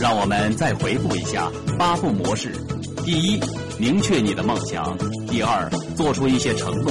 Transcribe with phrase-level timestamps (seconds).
[0.00, 2.52] 让我们再回顾一下八步模式：
[3.04, 3.38] 第一，
[3.78, 4.96] 明确你的梦想；
[5.28, 6.90] 第二，做出一些承诺；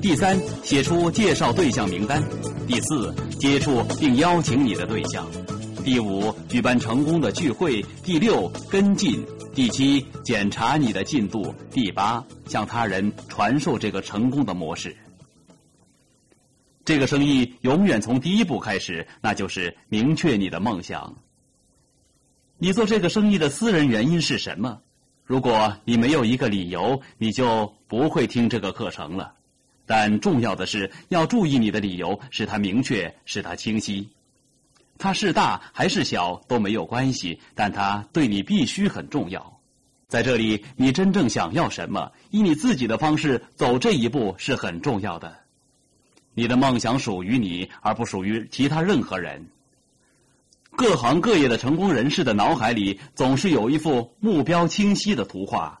[0.00, 2.18] 第三，写出介绍对象名单；
[2.66, 5.26] 第四，接触并邀请你的对象；
[5.84, 9.20] 第五，举办成功的聚会；第六，跟进；
[9.54, 14.96] 第七，检查你的进度；第八，向他人传授这个成功的模式。
[16.86, 21.14] 这个生意永远从第一步开始，那就是明确你的梦想。
[22.58, 24.80] 你做这个生意的私人原因是什么？
[25.24, 29.34] 如果你没有一个理由，你就不会听这个课程了。
[29.84, 34.08] 但重要的是要注意你的理由，使它明确，使它清晰。
[34.96, 39.60] 它是大还是小都没有关系，但它对你必须很重要。
[40.08, 45.36] 在这里，你真正想要什么，以你自己的方式走这一步是很重要的。
[46.32, 49.46] 你的梦想属于你，而不属于其他任何人。
[50.76, 55.80] 各行各业的成功人士的脑海里总是有一幅目标清晰的图画。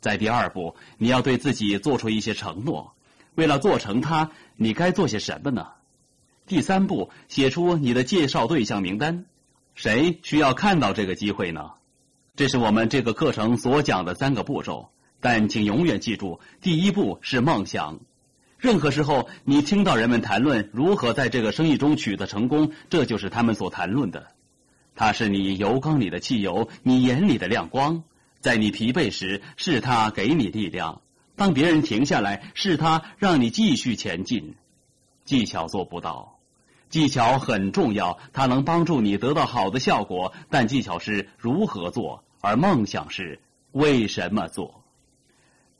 [0.00, 2.94] 在第二步，你要对自己做出一些承诺。
[3.36, 5.68] 为了做成它，你该做些什么呢？
[6.46, 9.24] 第三步，写出你的介绍对象名单。
[9.76, 11.70] 谁需要看到这个机会呢？
[12.34, 14.90] 这是我们这个课程所讲的三个步骤。
[15.20, 18.00] 但请永远记住，第一步是梦想。
[18.62, 24.28] 任何时候，你听到人们谈论如何在这个生意中取得成功，这就是他们所谈论的。
[24.94, 28.04] 它是你油缸里的汽油，你眼里的亮光。
[28.38, 31.00] 在你疲惫时，是它给你力量；
[31.34, 34.54] 当别人停下来，是它让你继续前进。
[35.24, 36.38] 技巧做不到，
[36.88, 40.32] 技巧很重要，它能帮助你得到好的效果。
[40.50, 43.40] 但技巧是如何做，而梦想是
[43.72, 44.81] 为什么做。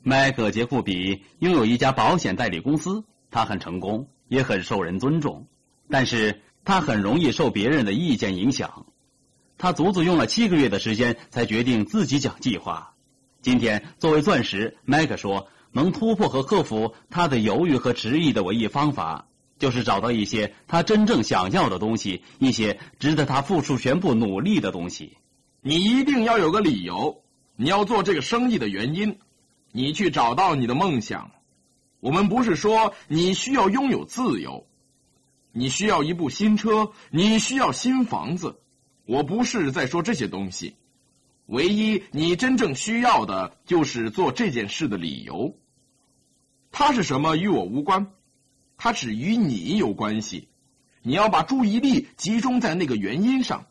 [0.05, 5.47] 迈克·杰库比拥有一家保险代理公司，他很成功，也很受人尊重，
[5.89, 8.85] 但是他很容易受别人的意见影响。
[9.57, 12.95] 他足足用了七个月的时间才决定自己讲计划。
[13.41, 25.15] 今天，作为钻石，迈克说，能突破和克服他的犹豫和迟疑的唯一方法，就是找到一些他真正想要的东西，一些值得他付出全部努力的东西。
[25.61, 27.23] 你一定要有个理由，
[27.55, 29.17] 你要做这个生意的原因。
[29.73, 31.31] 你去找到你的梦想。
[31.99, 34.67] 我们不是说你需要拥有自由，
[35.51, 38.59] 你需要一部新车，你需要新房子。
[39.05, 40.75] 我不是在说这些东西。
[41.47, 45.57] 唯一你真正需要的就是做这件事的理由。
[46.71, 48.11] 它是什么与我无关，
[48.77, 50.47] 它只与你有关系。
[51.01, 53.65] 你要把注意力集中在那个原因上。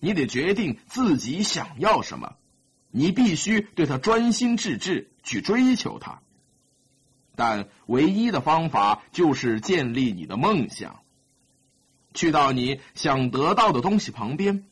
[0.00, 2.36] 你得决定自己想要什么。
[2.90, 6.20] 你必须对他专心致志去追求它，
[7.36, 11.00] 但唯一的方法就是建立你的梦想。
[12.12, 14.66] 去到你想得到的东西旁边，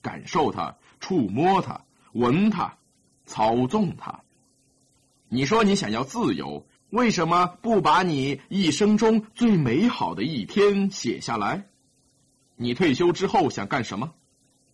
[0.00, 2.78] 感受它，触摸它，闻它，
[3.26, 4.20] 操纵它。
[5.28, 11.66] 你说你想要自由，为什么不把你一生中最美好的一天写下来？
[12.56, 14.14] 你退休之后想干什么？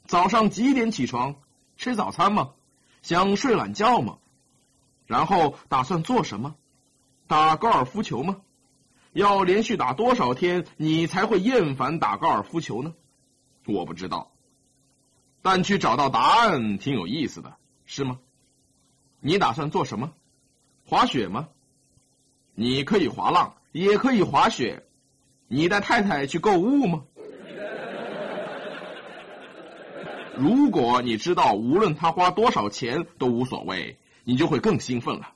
[0.07, 1.37] 早上几点起床？
[1.77, 2.51] 吃早餐吗？
[3.03, 4.19] 想睡懒觉吗？
[5.09, 6.55] 然后打算做什么？
[7.27, 8.43] 打高尔夫球吗？
[9.13, 12.95] 要连续打多少天你才会厌烦打高尔夫球呢？
[13.67, 14.31] 我不知道，
[15.43, 18.19] 但去找到答案挺有意思的，是吗？
[19.21, 20.13] 你打算做什么？
[20.85, 21.49] 滑雪吗？
[22.55, 24.85] 你可以滑浪，也可以滑雪。
[25.49, 27.05] 你带太太去购物吗？
[30.37, 33.99] 如果你知道无论他花多少钱都无所谓，
[34.29, 35.33] 你就会更兴奋了。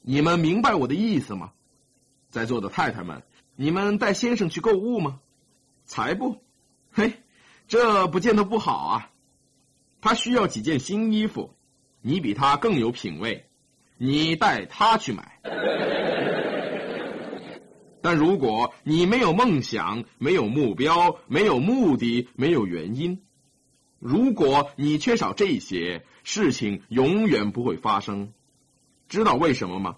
[0.00, 1.52] 你们明白我的意思吗？
[2.30, 3.22] 在座的太太们，
[3.54, 5.20] 你们带先生去购物吗？
[5.84, 6.38] 才不！
[6.90, 7.12] 嘿，
[7.66, 9.10] 这不见得不好啊。
[10.00, 11.52] 他需要几件新衣服，
[12.00, 13.44] 你比他更有品味，
[13.98, 15.42] 你带他去买。
[18.00, 23.20] 但如果你没有梦想，没有目标，没有目的，没有原因。
[23.98, 28.34] 如果你缺少这些，事情永远不会发生。
[29.08, 29.96] 知道为什么吗？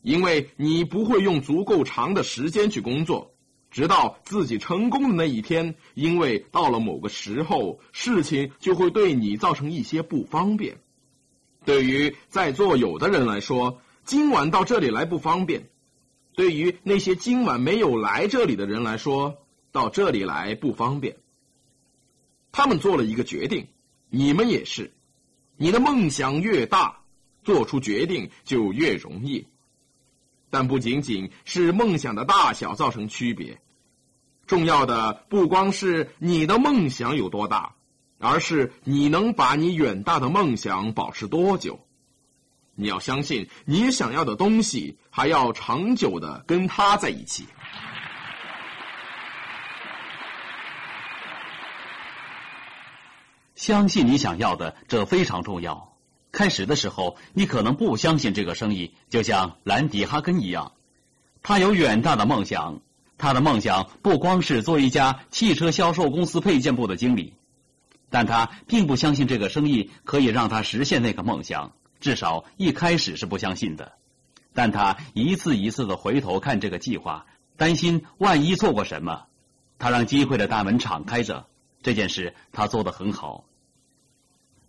[0.00, 3.34] 因为你不会用足够长的时间去工作，
[3.70, 5.74] 直到自己成功的那一天。
[5.92, 10.78] 因为到了某个时候，事情就会对你造成一些不方便。
[11.66, 15.64] 对于在座有的人来说，今晚到这里来不方便；
[16.34, 21.18] 对于那些今晚没有来这里的人来说，到这里来不方便。
[22.50, 23.66] 他们做了一个决定，
[24.08, 24.92] 你们也是。
[25.56, 26.98] 你的梦想越大，
[27.42, 29.46] 做出决定就越容易。
[30.50, 33.60] 但不仅仅是梦想的大小造成区别，
[34.46, 37.74] 重要的不光是你的梦想有多大，
[38.18, 41.80] 而是你能把你远大的梦想保持多久。
[42.74, 47.46] 你要相信，你想要的东西还要长久的跟他在一起。
[53.66, 55.96] 相信你想要的，这非常重要。
[56.30, 60.70] 开始的时候，你可能不相信这个生意，就像兰迪·哈根一样，
[61.42, 62.80] 他有远大的梦想。
[63.18, 67.32] 他的梦想不光是做一家汽车销售公司配件部的经理，
[68.08, 71.72] 但他并不相信这个生意可以让他实现那个梦想。
[71.98, 73.94] 至少一开始是不相信的。
[74.54, 77.26] 但他一次一次的回头看这个计划，
[77.56, 79.24] 担心万一错过什么。
[79.76, 81.46] 他让机会的大门敞开着。
[81.82, 83.44] 这件事他做得很好。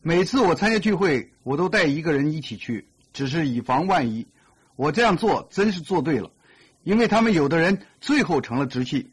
[0.07, 4.25] 每次我参加聚会，我都带一个人一起去，只是以防万一。
[4.77, 6.31] 我这样做真是做对了，
[6.81, 9.11] 因为他们有的人最后成了直系。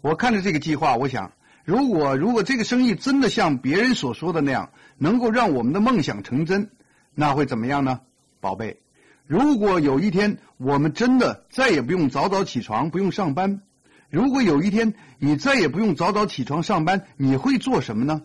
[0.00, 1.30] 我看着这个计划，我想，
[1.64, 6.68] 如果如果这个生意真的像别人所说的那样，能够让我们的梦想成真，
[7.14, 8.00] 那会怎么样呢，
[8.40, 8.80] 宝贝？
[9.28, 13.62] 如果有一天我们真的再也不用早早起床，不用上班。
[14.10, 18.22] 如果有一天你再也不用早早起床上班，你会做什么呢？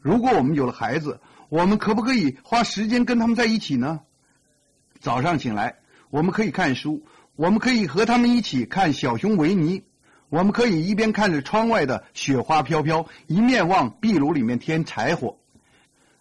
[0.00, 4.00] 如果我们有了孩子，我们可不可以花时间跟他们在一起呢？
[5.00, 5.76] 早上醒来，
[6.10, 7.04] 我们可以看书，
[7.36, 9.80] 我们可以和他们一起看《小熊维尼》，
[10.28, 15.38] 我们可以一边看着窗外的雪花飘飘，一面往壁炉里面添柴火。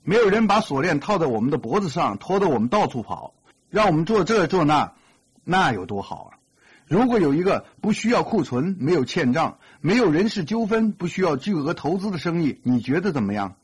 [0.03, 3.33] 没有人把锁链套在我们的脖子上，拖着我们到处跑，
[3.69, 4.93] 让我们做这做那，
[5.43, 6.37] 那有多好啊！
[6.87, 13.57] 如果有一个不需要库存、没有欠账、没有人事纠纷、不需要巨额投资的生意，你觉得怎么样？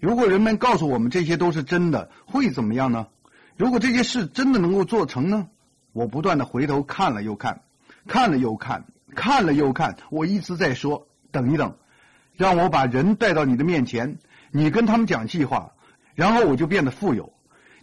[0.00, 3.08] 如果人们告诉我们这些都是真的，会怎么样呢？
[3.56, 5.48] 如果这些事真的能够做成呢？
[5.92, 7.60] 我不断的回头看了又看，
[8.06, 11.76] 看了又看，看了又看，我一直在说：等一等，
[12.34, 14.18] 让我把人带到你的面前，
[14.50, 15.72] 你跟他们讲计划，
[16.14, 17.34] 然后我就变得富有，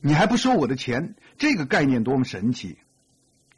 [0.01, 2.77] 你还不收我的钱，这个概念多么神奇！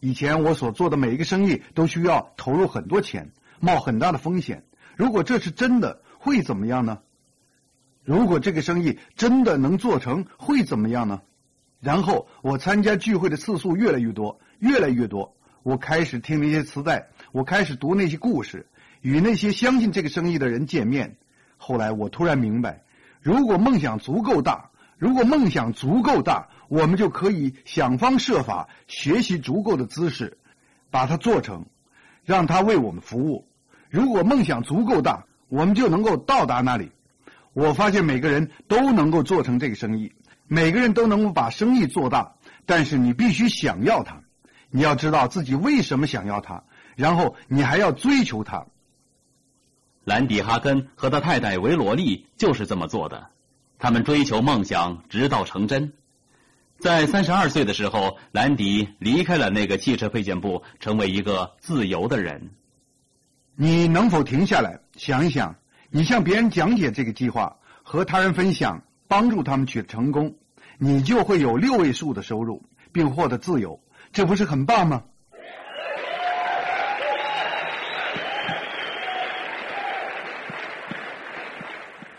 [0.01, 4.65] 以前我所做的每一个生意都需要投入很多钱，冒很大的风险。
[4.97, 6.99] 如果这是真的，会怎么样呢？
[8.09, 11.21] 如果这个生意真的能做成，会怎么样呢？
[11.79, 15.35] 然后我参加聚会的次数越来越多，越来越多。
[15.61, 18.65] 我开始听那些磁带，我开始读那些故事，
[19.01, 21.17] 与那些相信这个生意的人见面。
[21.57, 22.83] 后来我突然明白，
[23.21, 26.49] 如果梦想足够大，如果梦想足够大。
[26.67, 30.39] 我们就可以想方设法学习足够的知识，
[30.89, 31.65] 把它做成，
[32.25, 33.47] 让它为我们服务。
[33.89, 36.91] 如果梦想足够大，我们就能够到达那里。
[37.53, 40.13] 我发现每个人都能够做成这个生意，
[40.47, 42.35] 每个人都能够把生意做大。
[42.65, 44.21] 但是你必须想要它，
[44.69, 46.63] 你要知道自己为什么想要它，
[46.95, 48.67] 然后你还要追求它。
[50.03, 53.29] 兰迪·哈根和他太太维罗利就是这么做的，
[53.77, 55.93] 他们追求梦想，直到成真。
[56.79, 62.51] 在三十二岁的时候，兰迪离开了那个汽车配件部，成为一个自由的人。
[63.55, 65.57] 你能否停下来想一想？
[65.91, 70.35] 你向别人讲解这个计划，和他人分享，帮助他们取得成功，
[70.77, 73.81] 你就会有六位数的收入，并获得自由，
[74.11, 75.03] 这不是很棒吗？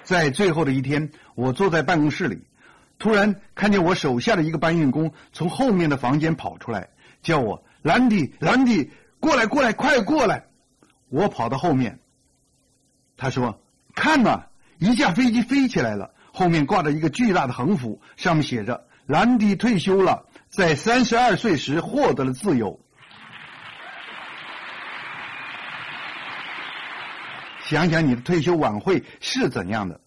[0.03, 2.43] 在最后的一天，我坐在办公室里。
[2.99, 6.89] 突然看见我手下的一个搬运工从后面的房间跑出来，
[7.23, 10.47] 叫我兰迪，兰迪，过来，过来，快过来！
[11.09, 12.01] 我跑到后面，
[13.17, 13.60] 他说
[14.01, 14.47] ：“看呐，
[14.79, 22.81] 一架飞机飞起来了，后面挂着一个巨大的横幅，上面写着‘兰迪退休了，在三十二岁时获得了自由’。
[27.63, 30.01] 想想你的退休晚会是怎样的？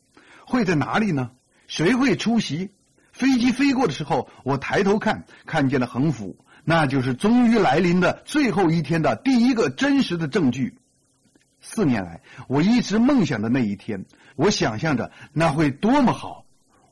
[0.43, 1.29] 会在哪里呢？
[1.67, 2.71] 谁会出席？”
[3.13, 10.79] 飞机飞过的时候，我抬头看，看见了横幅，那就是终于来临的最后一天的第一个真实的证据。
[11.65, 14.03] 四年来，我一直梦想的那一天，
[14.35, 16.45] 我想象着那会多么好。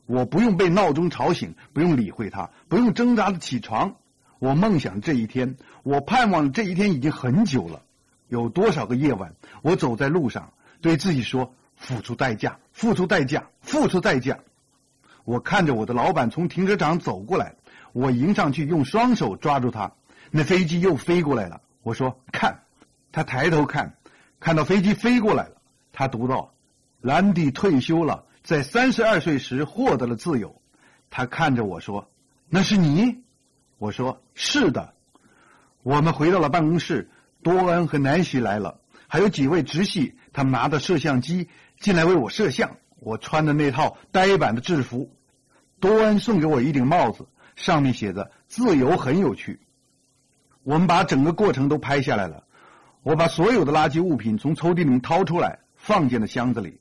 [0.06, 3.96] 我不用被闹钟吵醒，不用理会它，不用挣扎的起床。
[4.38, 7.82] 我梦想这一天，我盼望这一天已经很久了。
[8.28, 14.38] 有多少个夜晚，我走在路上，对自己说：付出代价，付出代价，付出代价。
[15.24, 17.56] 我看着我的老板从停车场走过来，
[17.92, 19.92] 我迎上去用双手抓住他，
[20.30, 21.60] 那飞机又飞过来了。
[21.82, 22.62] 我说：“看。”
[23.12, 23.96] 他抬头看，
[24.42, 25.62] 看到飞机飞过来了。
[25.92, 26.52] 他读到
[27.00, 30.60] ：“兰迪退休了，在三十二岁时获得了自由。”
[31.10, 32.10] 他看着我说
[32.50, 33.22] ：“那是你？”
[33.78, 34.94] 我说：“是的。”
[35.84, 37.08] 我们回到了办公室，
[37.44, 42.78] 多恩和南希来了，还有几位直系，他们拿着摄像机进来为我摄像。
[42.98, 45.14] 我穿的那套呆板的制服，
[45.78, 49.60] 多恩送给我一顶帽子，上面写着“自由很有趣”。
[50.64, 52.42] 我们把整个过程都拍下来了。
[53.02, 56.78] 我把所有的垃圾物品从抽屉里面掏出来，放进了箱子里。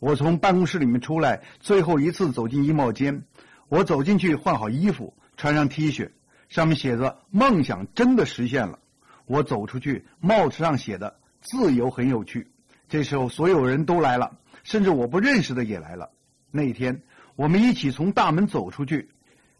[0.00, 3.24] 我从办公室里面出来，最后一次走进衣帽间。
[3.68, 6.10] 我走进去换好衣服，穿上 T 恤，
[6.50, 8.80] 上面写着“梦想真的实现了”。
[9.24, 12.50] 我走出去，帽子上写的“自由很有趣”。
[12.90, 16.10] 这时候，所有人都来了，甚至我不认识的也来了。
[16.50, 17.02] 那一天，
[17.34, 19.08] 我们一起从大门走出去。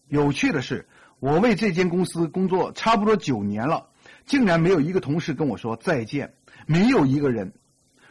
[0.08, 0.86] 有趣的是，
[1.20, 3.86] 我为这间公司工作差不多九年了，
[4.26, 6.34] 竟然没有一个同事跟我说再见，
[6.66, 7.52] 没有一个人。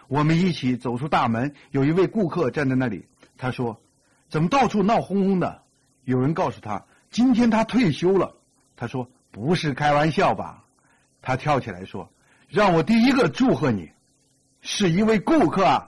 [0.08, 3.82] 我们一起走出大门，有一位顾客站在那里，他说
[4.30, 5.64] ：“怎么到处闹哄哄的？”
[6.04, 8.36] 有人告诉他：“今天他退休了。”
[8.76, 10.66] 他说：“不是开玩笑吧？”
[11.22, 12.12] 他跳起来说
[12.50, 13.90] ：“让我第一个祝贺你。”
[14.64, 15.88] 是一位顾客啊！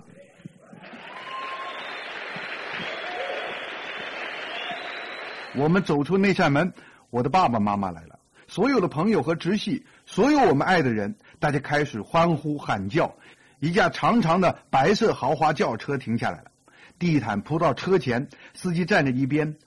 [5.55, 6.73] 我们走出那扇门，
[7.11, 13.15] 我的爸爸妈妈来了，所有的朋友和直系，所有我们爱的人，大家开始欢呼喊叫。
[13.59, 16.51] 一架长长的白色豪华轿车停下来了，
[16.99, 19.57] 地毯铺到车前，司机站在一边，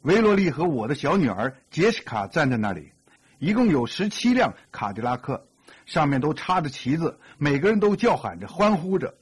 [0.00, 2.92] 维罗利和我的小女儿杰西卡站在那里，
[3.38, 5.46] 一共有十七辆卡迪拉克。
[5.84, 9.12] 上面都插着旗子，每个人都叫喊着、欢呼着。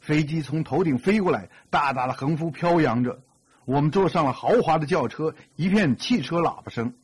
[0.00, 3.18] 飞机从头顶飞过来，大大的横幅飘扬着。
[3.64, 6.94] 我们坐上了豪华的轿车，一片汽车喇叭声。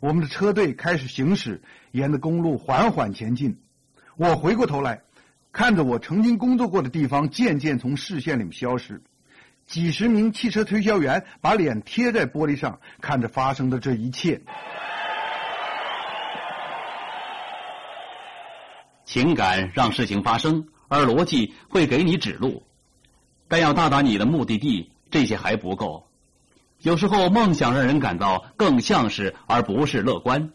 [0.00, 3.58] 我们的车队开始行驶，沿着公路缓缓前进。
[4.16, 5.02] 我回过头来，
[5.52, 9.02] 看着我曾经工作过的地方渐渐从视线里消失。
[9.66, 14.40] 几十名汽车推销员把脸贴在玻璃上，看着发生的这一切。
[19.04, 22.62] 情感让事情发生，而逻辑会给你指路。
[23.48, 26.05] 但要到达你的目的地，这些还不够。
[26.80, 30.50] 有时候梦想让人感到更像是，而不是乐观。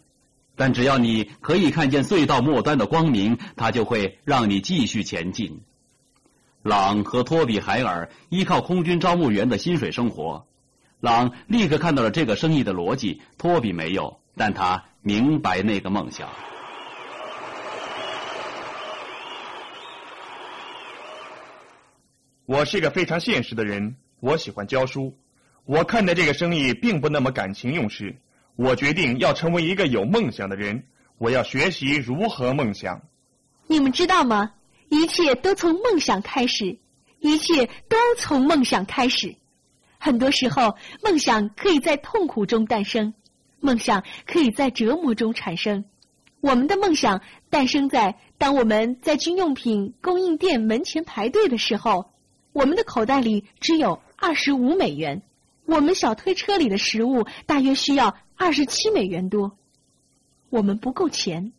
[0.56, 5.62] 但只要你可以看见隧道末端的光明，它就会让你继续前进。
[6.62, 10.46] 朗和托比·海尔依靠空军招募员的薪水生活。
[11.00, 16.30] 朗立刻看到了这个生意的逻辑，托比没有，但他明白那个梦想。
[22.46, 25.18] 我是个非常现实的人，我喜欢教书。
[25.66, 28.16] 我看待这个生意并不那么感情用事。
[28.56, 30.84] 我决定要成为一个有梦想的人。
[31.18, 33.02] 我要学习如何梦想。
[33.68, 34.54] 你们知道吗？
[34.90, 36.80] 一切都从梦想开始，
[37.20, 39.36] 一切都从梦想开始。
[39.98, 43.14] 很多时候，梦想可以在痛苦中诞生，
[43.60, 45.86] 梦想可以在折磨中产生。
[46.42, 52.12] 我们的梦想诞生在当我们在军用品供应店门前排队的时候。
[52.54, 55.22] 我们的口袋里只有二十五美元，
[55.72, 59.58] 我们小推车里的食物大约需要二十七美元多，
[60.50, 61.54] 我们不够钱。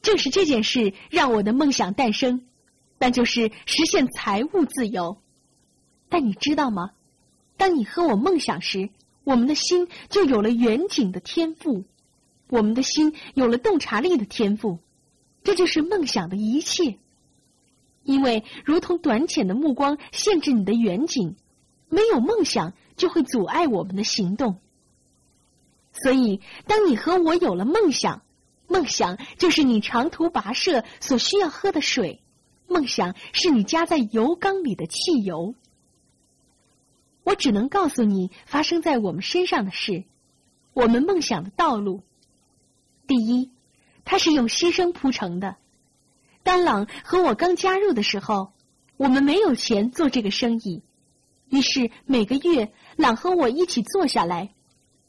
[0.00, 2.46] 正是这件事让我的梦想诞生，
[2.98, 5.18] 那就是实现财务自由。
[6.08, 6.92] 但你知道吗？
[7.58, 8.88] 当你和我梦想时，
[9.24, 11.84] 我们的心就有了远景的天赋，
[12.48, 14.78] 我们的心有了洞察力的天赋，
[15.44, 16.96] 这就是梦想的一切。
[18.04, 21.36] 因为如同短浅的目光限制你的远景，
[21.90, 24.58] 没有梦想就会阻碍我们的行动。
[25.92, 28.22] 所以，当你和我有了梦想，
[28.68, 32.22] 梦想就是你长途跋涉所需要喝的水，
[32.68, 35.54] 梦想是你加在油缸里的汽油。
[37.24, 40.04] 我只能告诉你发生在我们身上的事，
[40.72, 42.02] 我们梦想的道路。
[43.06, 43.50] 第一，
[44.04, 45.56] 它是用牺牲铺成的。
[46.42, 48.52] 当朗和我刚加入的时候，
[48.96, 50.82] 我们没有钱做这个生意，
[51.50, 54.54] 于是每个月朗和我一起坐下来，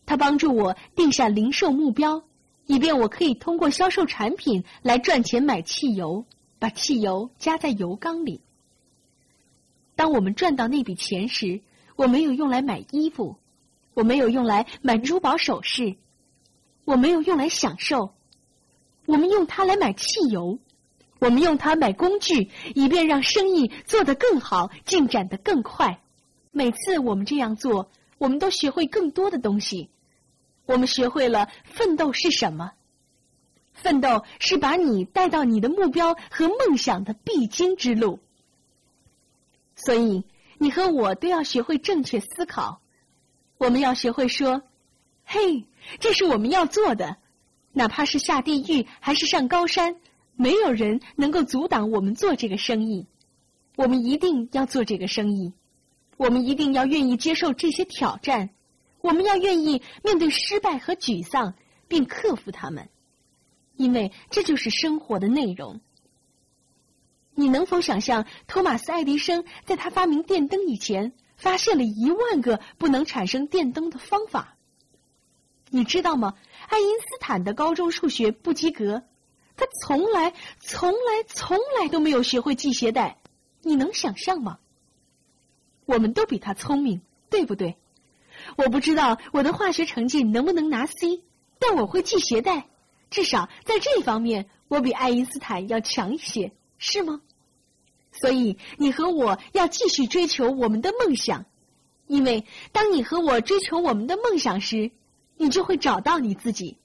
[0.06, 2.24] 他帮助我定下零售目标，
[2.66, 6.26] 以便我可以通过销售产品来赚钱买汽油，
[6.60, 8.42] 把汽油加在油缸里。
[9.96, 11.62] 当我们赚到那笔钱时，
[11.96, 13.38] 我没有用来买衣服，
[13.94, 15.96] 我没有用来买珠宝首饰，
[16.86, 18.16] 我没有用来享受，
[19.06, 20.58] 我们用它来买汽油。
[21.20, 26.01] 我们用它买工具，以便让生意做得更好，进展得更快。
[26.52, 29.90] 每次我们这样做，我们都学会更多的东西。
[30.66, 32.72] 我们学会了奋斗是什么？
[33.74, 38.20] 奋斗是把你带到你的目标和梦想的必经之路。
[39.76, 40.24] 所以，
[40.58, 42.82] 你和我都要学会正确思考。
[43.58, 44.62] 我们要学会说
[45.26, 45.66] ：“嘿，
[46.00, 47.18] 这是我们要做的，
[47.72, 49.96] 哪怕是下地狱还是上高山。”
[50.36, 53.06] 没有人能够阻挡我们做这个生意，
[53.76, 55.54] 我们一定要做这个生意。
[56.22, 58.52] 我们一定要愿意接受这些挑战，
[59.02, 61.56] 我们要愿意面对失败和沮丧，
[61.88, 62.90] 并克服它们，
[63.76, 65.82] 因为这就是生活的内容。
[67.34, 74.58] 你能否想象，托马斯·爱迪生在他发明电灯以前，发现了一万个不能产生电灯的方法？
[75.72, 76.36] 你知道吗？
[76.68, 79.02] 爱因斯坦的高中数学不及格，
[79.56, 83.18] 他从来、从来、从来都没有学会系鞋带。
[83.64, 84.60] 你能想象吗？
[85.92, 87.76] 我们都比他聪明，对不对？
[88.56, 91.22] 我不知道我的化学成绩能不能拿 C，
[91.60, 92.68] 但我会系鞋带，
[93.10, 96.54] 至少在这方面，我比爱因斯坦要强一些。
[96.78, 97.22] 是吗？
[98.12, 101.46] 所以你和我要继续追求我们的梦想，
[102.08, 104.92] 因为当你和我追求我们的梦想时，
[105.38, 106.78] 你就会找到你自己。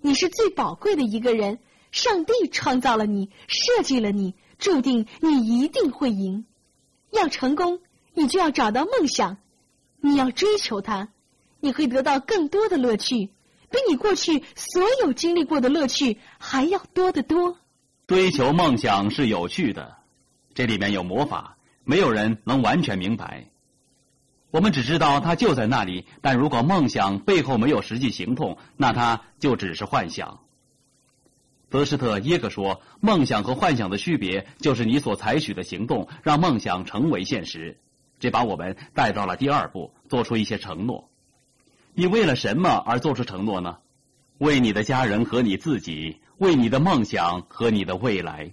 [0.00, 1.60] 你是最宝贵的一个人，
[1.92, 6.44] 上帝创造了你，设计了你，注定你一定会赢。
[7.10, 7.80] 要成功，
[8.18, 9.36] 你就要找到梦想，
[10.00, 11.08] 你要追求它，
[11.60, 13.30] 你会得到更多的乐趣，
[13.70, 17.56] 比你过去所有经历过的乐趣还要多得多。
[18.08, 19.98] 追求梦想是有趣的，
[20.52, 23.46] 这里面有魔法，没有人能完全明白。
[24.50, 30.40] 我们只知道它就在那里，但如果梦想背后没有实际行动，那它就只是幻想。
[31.70, 37.78] 德施特耶格说：“梦想和幻想的区别，就是你所采取的行动让梦想成为现实。”
[38.18, 41.08] 这把我们带到了第二步，做出一些承诺。
[41.94, 43.78] 你为了什么而做出承诺呢？
[44.38, 46.20] 为你的家人和你自己。
[46.38, 48.52] 为你的梦想和你的未来，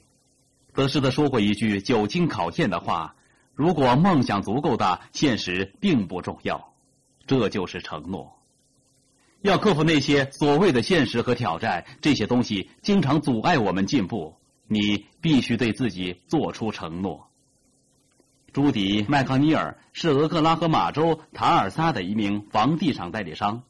[0.74, 3.16] 德施特说过一句久经考验的话
[3.54, 6.74] ：“如果梦想足够大，现实并不重要。”
[7.28, 8.40] 这就是承诺。
[9.44, 14.36] 要克服那些所谓的现实和挑战，这些东西经常阻碍我们进步。
[14.68, 17.28] 你必须对自己做出承诺。
[18.56, 23.64] 朱迪·麦康尼尔是俄克拉荷马州塔尔萨的一名房地产代理商。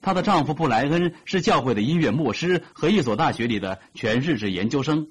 [0.00, 5.08] 她的丈夫布莱恩是教会的音乐牧师和一所大学里的全日制研究生。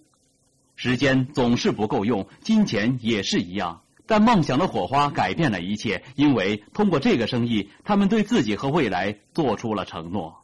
[0.76, 3.82] 时间总是不够用，金钱也是一样。
[4.08, 10.42] 但梦想的火花改变了一切，因为通过这个生意，他们对自己和未来做出了承诺。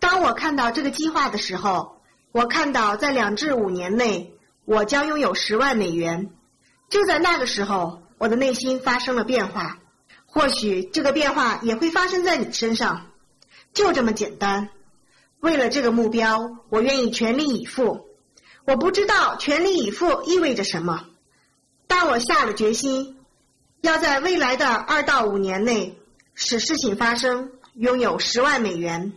[0.00, 2.02] 当我看到这个计划的时候，
[2.32, 4.34] 我看到在两至五年内，
[4.66, 6.28] 我将拥有十万美元。
[6.88, 9.78] 就在那个时候，我的内心发生了变化。
[10.24, 13.06] 或许这个变化也会发生在你身上，
[13.72, 14.68] 就这么简单。
[15.40, 18.06] 为了这个目标，我愿意全力以赴。
[18.66, 21.06] 我不知道全力以赴意味着什么，
[21.86, 23.16] 但我下了决心，
[23.80, 25.98] 要在未来的二到五年内
[26.34, 29.12] 使事情发生，拥有十万美元。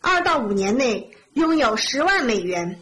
[0.00, 2.80] 二到五年内拥有十万美元，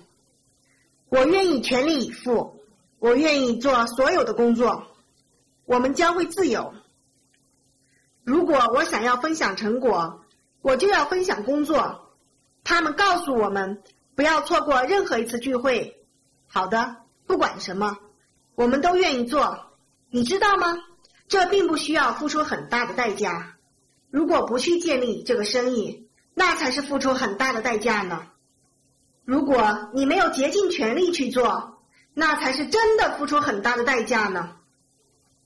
[1.09, 2.62] 我愿意全力以赴，
[3.03, 4.87] 我愿意做所有的工作，
[5.65, 6.73] 我们将会自由。
[8.23, 10.23] 如果我想要分享成果，
[10.61, 12.13] 我就要分享工作。
[12.63, 13.83] 他们告诉我们
[14.15, 16.07] 不要错过任何一次聚会。
[16.47, 17.99] 好的，不管什么，
[18.55, 19.73] 我们都愿意做。
[20.09, 20.79] 你知道吗？
[21.27, 23.57] 这并不需要付出很大的代价。
[24.13, 28.29] 如果不去建立这个生意，那才是付出很大的代价呢。
[29.25, 31.72] 如果你没有竭尽全力去做，
[32.15, 34.57] 那才是真的付出很大的代价呢。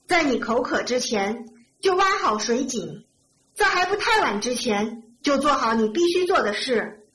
[0.06, 1.46] 在你口渴之前。
[1.78, 3.04] 就挖好水井，
[3.54, 7.06] 在还不太晚之前就做好你必须做的事。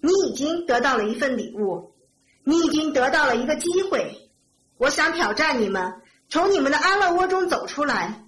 [0.00, 1.94] 你已经得到了一份礼物，
[2.42, 4.30] 你已经得到了一个机会。
[4.78, 8.24] 我想挑战你们，从你们的安乐窝中走出来，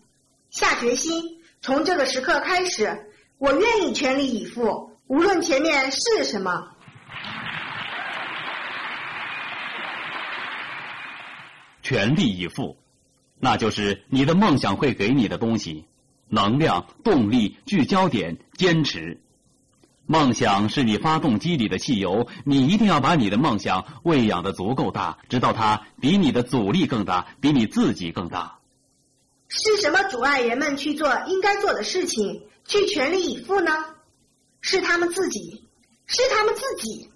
[0.51, 1.43] 下决心。
[1.61, 6.76] 从这个时刻开始，我愿意全力以赴，无论前面是什么。
[11.87, 12.77] 全力以赴。
[13.39, 15.85] 那就是你的梦想会给你的东西：
[16.29, 19.21] 能量、动力、聚焦点、坚持。
[20.05, 28.59] 梦想是你发动机里的汽油，你一定要把你的梦想喂养的足够大，直到它比你的阻力更大，比你自己更大。
[29.47, 33.71] 是什么阻碍人们去做应该做的事情，去全力以赴呢？
[34.61, 35.63] 是他们自己，
[36.07, 37.11] 是他们自己。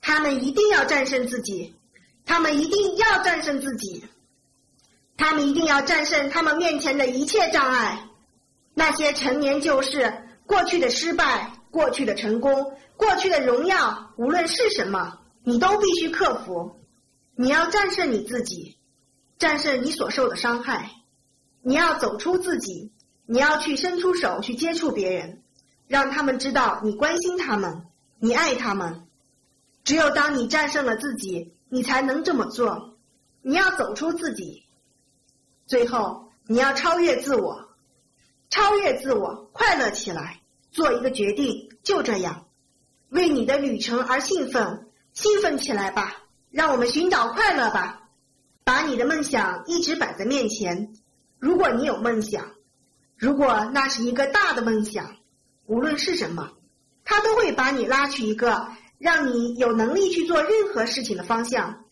[0.00, 1.74] 他们一定要战胜自己，
[2.28, 4.04] 他们一定要战胜自己。
[5.16, 8.04] 他们一定要战胜他们面前的一切障碍，
[8.74, 16.78] 那些陈年旧事、过去的失败、过去的成功、过去的荣耀，无论是什么，你都必须克服。
[17.34, 18.76] 你要战胜你自己，
[19.38, 20.90] 战胜你所受的伤害。
[21.62, 22.92] 你要走出自己，
[23.26, 25.42] 你要去伸出手去接触别人，
[25.86, 27.86] 让他们知道你关心他们，
[28.20, 29.06] 你爱他们。
[29.82, 32.98] 只有当你战胜了自己，你才能这么做。
[33.42, 34.64] 你要走出自己。
[35.66, 37.68] 最后，你要超越自我，
[38.50, 42.46] 超越自我，快乐起来，做一个决定，就这样，
[43.10, 46.22] 为你的旅程而兴奋，兴奋起来吧！
[46.50, 48.08] 让我们寻找快乐吧！
[48.64, 50.94] 把你的梦想一直摆在面前。
[51.38, 52.52] 如果你有梦想，
[53.16, 55.16] 如果那是一个大的梦想，
[55.66, 56.52] 无论是什么，
[57.04, 58.68] 它都会把你拉去一个
[58.98, 61.84] 让你有能力去做任何事情的方向。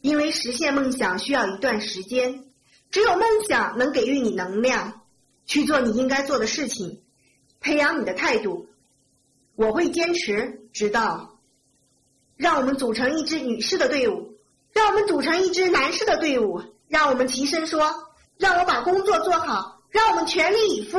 [0.00, 2.44] 因为实现梦想需要一段时间，
[2.90, 5.02] 只有梦想能给予你能量，
[5.46, 7.02] 去做你应该做的事情，
[7.60, 8.68] 培养你的态度。
[9.56, 11.38] 我会坚持，直到
[12.36, 14.36] 让我们组成一支女士的队伍，
[14.72, 17.94] 让我们组成一支男士的队伍，让我们齐声说
[18.36, 20.98] ：“让我把工作做好，让我们全力以赴。”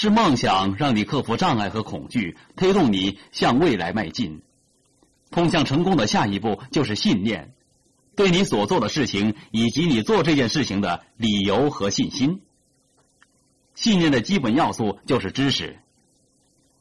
[0.00, 4.42] 是梦想让你克服障碍和恐惧，推动你向未来迈进。
[5.32, 7.52] 通向成功的下一步就是信念，
[8.14, 12.42] 对你所做的事情以及你做这件事情的理由和信心。
[13.74, 15.80] 信念的基本要素就是知识。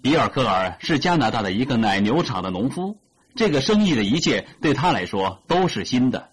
[0.04, 3.00] 比尔·科尔是加拿大的一个奶牛场的农夫，
[3.34, 6.30] 这个生意的一切对他来说都是新的，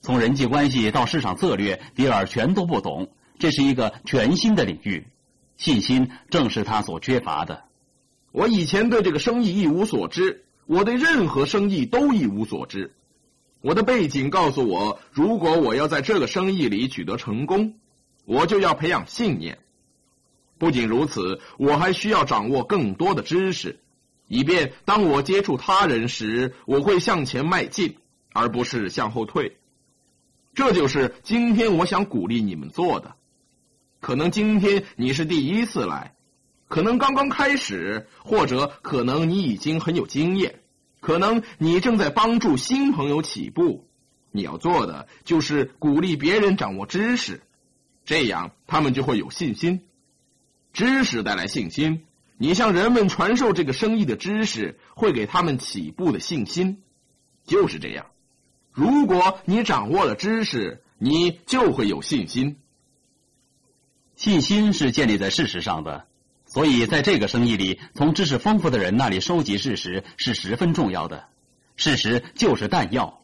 [0.00, 3.08] 从人际关系到市场策略，比尔全都不懂，
[3.40, 5.08] 这是一个全新的领域。
[5.60, 7.64] 信心正是他所缺乏的。
[8.32, 12.94] 我以前对这个生意一无所知，我对任何生意都一无所知。
[13.60, 17.74] 我的背景告诉我，如果我要在这个生意里取得成功，
[18.24, 19.58] 我就要培养信念。
[20.56, 23.80] 不仅如此，我还需要掌握更多的知识，
[24.28, 27.98] 以便当我接触他人时，我会向前迈进，
[28.32, 29.58] 而不是向后退。
[30.54, 33.14] 这就是今天我想鼓励你们做的。
[34.00, 36.14] 可能今天你是第一次来，
[36.68, 40.60] 可能刚刚开始，或者可能你已经很有经验，
[41.00, 43.86] 可能你正在帮助新朋友起步。
[44.32, 47.42] 你要做的就是鼓励别人掌握知识，
[48.04, 49.82] 这样他们就会有信心。
[50.72, 52.04] 知识带来信心，
[52.38, 56.82] 你向人们传授这个生意的知识，会给他们起步的信心。
[57.44, 58.06] 就是这样，
[58.72, 62.56] 如果你掌握了知识，你就会有信心。
[64.20, 66.04] 信心是建立在事实上的，
[66.44, 71.24] 所以在这个生意里，从知识丰富的人那里收集事实是十分重要的。
[71.74, 73.22] 事实就是弹药。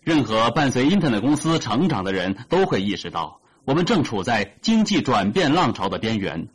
[0.00, 6.46] 任何伴随 Internet 公司成长的人都会意识到，我们正处在经济转变浪潮的边缘。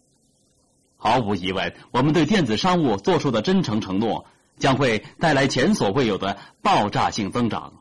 [0.96, 4.28] 毫无疑问，我们对电子商务做出的真诚承诺，
[4.60, 7.74] 将会带来前所未有的爆炸性增长。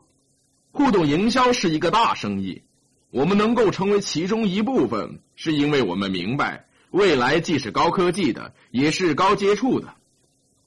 [0.73, 2.63] 互动营销是一个大生意。
[3.11, 9.95] 我们能够成为其中一部分，是因为我们明白，未来既是高科技的，也是高接触的。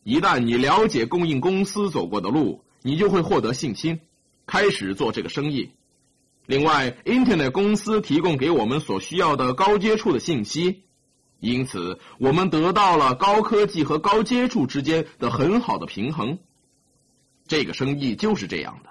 [0.03, 4.01] 一旦你了解供应公司走过的路，你就会获得信心，
[4.47, 5.71] 开始做这个生意。
[6.45, 10.83] 另外，Internet 公司提供给我们所需要的高接触的信息，
[11.41, 16.39] 因此我们得到了高科技和高接触之间的很好的平衡。
[17.47, 18.91] 这个生意就是这样的。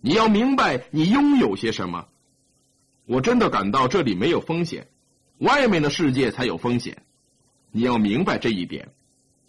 [0.00, 2.06] 你要明白你拥有些什么。
[3.06, 4.88] 我真的感到这里没有风险，
[5.38, 7.02] 外面的世界才有风险。
[7.70, 8.92] 你要明白这一点，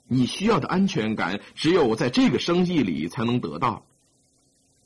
[0.08, 3.86] 你需要的安全感只有在这个生意里才能得到。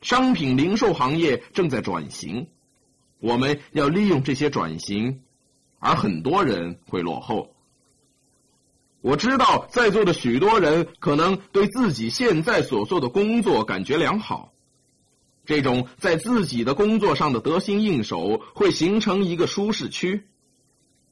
[0.01, 2.47] 商品零售行业正在转型，
[3.19, 5.21] 我们要利用这些转型，
[5.79, 7.55] 而很多人会落后。
[9.01, 14.53] 我知道在座的许多人可能对自己现在所做的工作感觉良好。
[15.47, 20.27] 这种在自己的工作上的得心应手，会形成一个舒适区。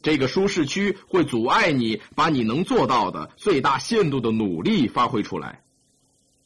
[0.02, 5.64] 这个舒适区会阻碍你把你能做到的最大限度的努力发挥出来。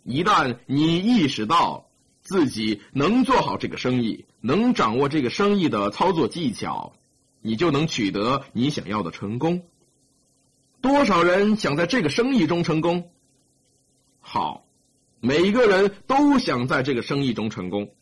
[0.04, 1.90] 一旦你意识到
[2.22, 6.94] 自己能做好这个生意，能掌握这个生意的操作技巧，
[7.42, 9.64] 你就能取得你想要的成功。
[10.80, 13.10] 多少人想在这个生意中成功？
[14.22, 14.69] 好。
[15.22, 17.94] 每一个人都想在这个生意中成功，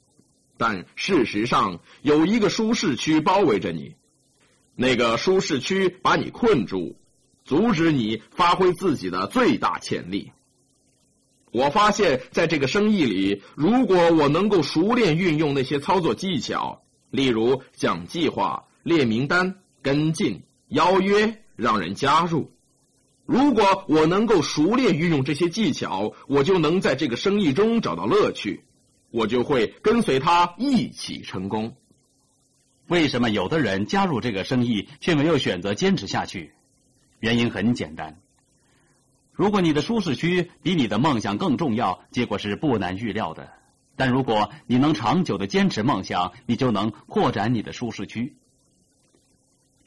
[0.57, 3.95] 但事实上有一个舒适区包围着你，
[4.75, 6.95] 那个舒适区把你困住，
[7.43, 10.31] 阻止你发挥自己的最大潜力。
[11.51, 22.51] 我发现，在这个生意里，如果我能够熟练运用那些操作技巧，例如讲计划、列名单、跟进、邀约、让人加入。
[23.27, 28.63] 如果我能够熟练运用这些技巧，我就能在这个生意中找到乐趣，
[29.11, 31.75] 我就会跟随他一起成功。
[32.87, 36.53] 为什么有的人加入这个生意却没有选择坚持下去？
[37.19, 38.21] 原因很简单：
[39.33, 43.51] 如果你的舒适区比你的梦想更重要，结果是不难预料的。
[43.97, 48.36] 但如果你能长久的坚持梦想，你就能扩展你的舒适区。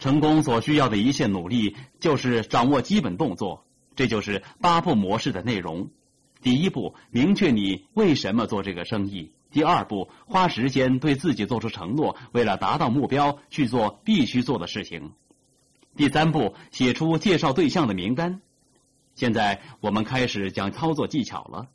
[0.00, 3.64] 成功所需要的一切努力，就是掌握基本动作。
[3.94, 5.90] 这就是八步模式的内容。
[6.42, 15.10] 第一步，明确你为什么做这个生意；第二步，花时间对自己做出承诺，为了达到目标去做必须做的事情；
[15.96, 18.40] 第三步，写出介绍对象的名单。
[19.14, 21.68] 现在我们开始讲操作技巧了。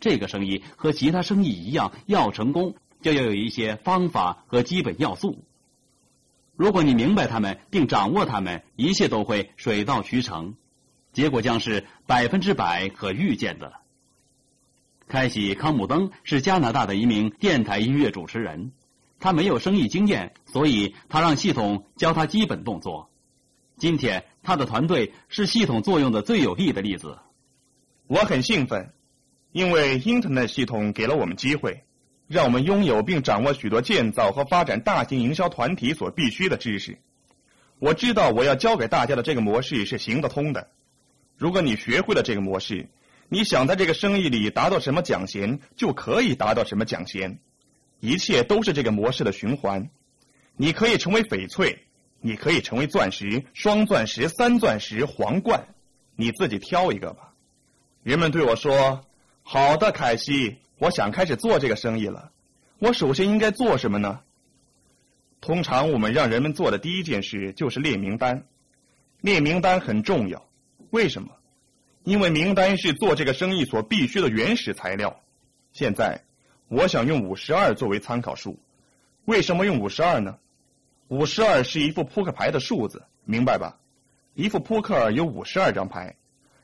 [0.00, 5.42] 这个生意和其他生意一样，要成功就要有一些方法和基本要素。
[6.56, 10.54] 如果你明白他们并掌握他们，一切都会水到渠成。
[11.12, 13.72] 结果将是百分之百可预见的。
[15.06, 18.72] 开启康姆登是加拿大的一名电台音乐主持人，
[19.20, 23.10] 他没有生意经验，所以他让系统教他基本动作。
[23.76, 27.18] 今天他的团队是系统作用的最有力的例子。
[28.06, 28.92] 我很兴奋，
[29.52, 31.84] 因为 Internet 系统给了我们机会，
[32.26, 36.98] 让我们拥有并掌握许多建造和发展大型营销团体所必须的知识。
[37.78, 40.70] 我知道我要教给大家的这个模式是行得通的。
[41.36, 42.88] 如果你学会了这个模式，
[43.28, 47.38] 你想在这个生意里达到什么奖衔，就可以达到什么奖衔。
[48.00, 49.90] 一切都是这个模式的循环。
[50.56, 51.84] 你可以成为翡翠，
[52.20, 55.66] 你可以成为钻石、双钻石、三钻石、皇冠，
[56.14, 57.32] 你自己挑一个吧。
[58.02, 59.04] 人们对我说
[59.42, 62.30] ：“好的，凯西，我想开始做这个生意了。
[62.78, 64.20] 我首先应该做什么呢？”
[65.40, 68.44] 通常我们让人们做的第一件事就是列名单。
[69.22, 70.46] 列名单很重要。
[70.90, 71.30] 为什么？
[72.02, 75.20] 因为名单是做这个生意所必须的原始材料。
[75.72, 76.22] 现在，
[76.68, 78.58] 我想用五十二作为参考数。
[79.24, 80.38] 为什么用五十二呢？
[81.08, 83.78] 五十二是一副扑克牌的数字，明白吧？
[84.34, 86.16] 一副扑克有五十二张牌。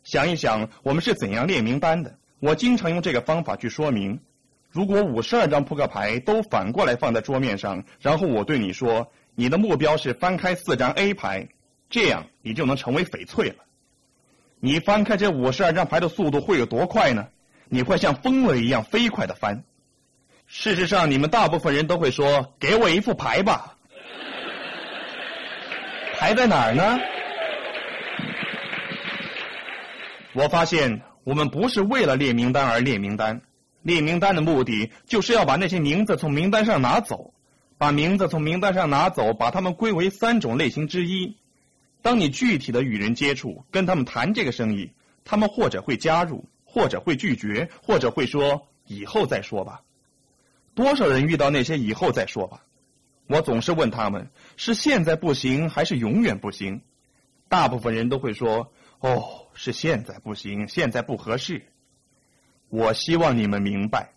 [0.04, 2.18] 想一想，我们是怎样列名单的？
[2.40, 4.18] 我经常用这个方法去说明：
[4.70, 11.48] 如果五十二张扑克牌都反过来放在桌面上，然后我对你说，你的目标是翻开四张 A 牌，
[11.88, 13.56] 这样你就能成为翡翠了。
[14.58, 17.28] 你翻开这五十二张牌的速度会有多快呢？
[17.68, 19.62] 你会像疯了一样飞快的翻。
[20.46, 23.76] 事实上，你们大部分人都会说：“给我一副牌吧。”
[26.18, 26.98] 牌在哪儿呢？
[30.32, 33.42] 我发现我们不是为了列名单而列名单，
[33.82, 37.34] 列名单的目的就是要把那些名字从名单上拿走，
[37.78, 41.36] 把名字从名单上拿走，把它们归为三种类型之一。
[42.02, 44.92] 当你具体的与人接触，跟他们谈这个生意，
[45.24, 49.82] 他们或者会加入，或者会拒绝，或者会说以后再说吧。
[50.74, 52.62] 多少人遇到那些以后再说吧？
[53.26, 56.80] 我总是问他们是现在不行还是永远不行？
[57.48, 61.66] 大部分人都会说哦，是现在不行，现在不合适。
[62.70, 64.14] 我希望你们明白，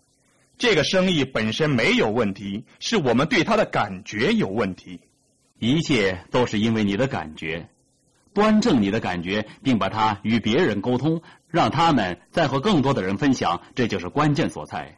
[0.56, 5.00] 这个生意本身没有问题，是我们对他的感觉有问题。
[5.58, 7.68] 一切都是因为你的感觉。
[8.32, 14.96] 端正你的感觉，并把它与别人沟通，让他们再和更多的人分享，这就是关键所在。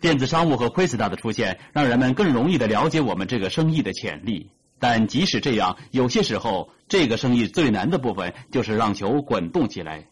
[0.00, 4.50] 电子商务和奎斯达的出现，让人们更容易的了解我们这个生意的潜力。
[4.80, 10.06] 但即使这样，有些时候，这个生意最难的部分就是让球滚动起来。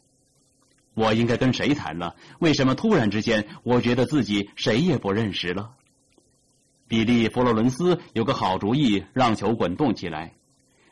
[0.95, 2.13] 我应该跟谁谈呢？
[2.39, 5.71] 为什么突然之间，我觉得自己谁也不认识了？
[6.87, 10.35] 比利·佛罗伦斯有个好主意，让球滚动起来。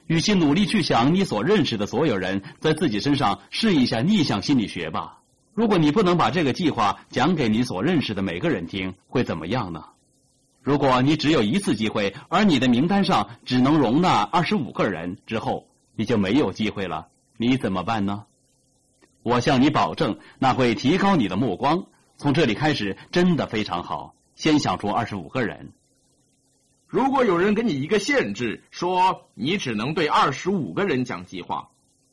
[0.06, 5.20] 与其努力去想你所认识的所有人，在自己身上试一下逆向心理学吧。
[5.52, 9.84] 如果你不能把这个计划讲给你所认识的每个人听，会怎么样呢？
[10.66, 18.24] 如果你只有一次机会，而你的名单上只能容纳二十五个人，之后你就没有机会了，你怎么办呢？
[19.22, 21.86] 我向你保证，那会提高你的目光。
[22.16, 24.16] 从这里开始，真的非常好。
[24.34, 25.72] 先想出二十五个人。
[26.88, 31.68] 如果有人给你一个限制，说你只能对二十五个人讲计划，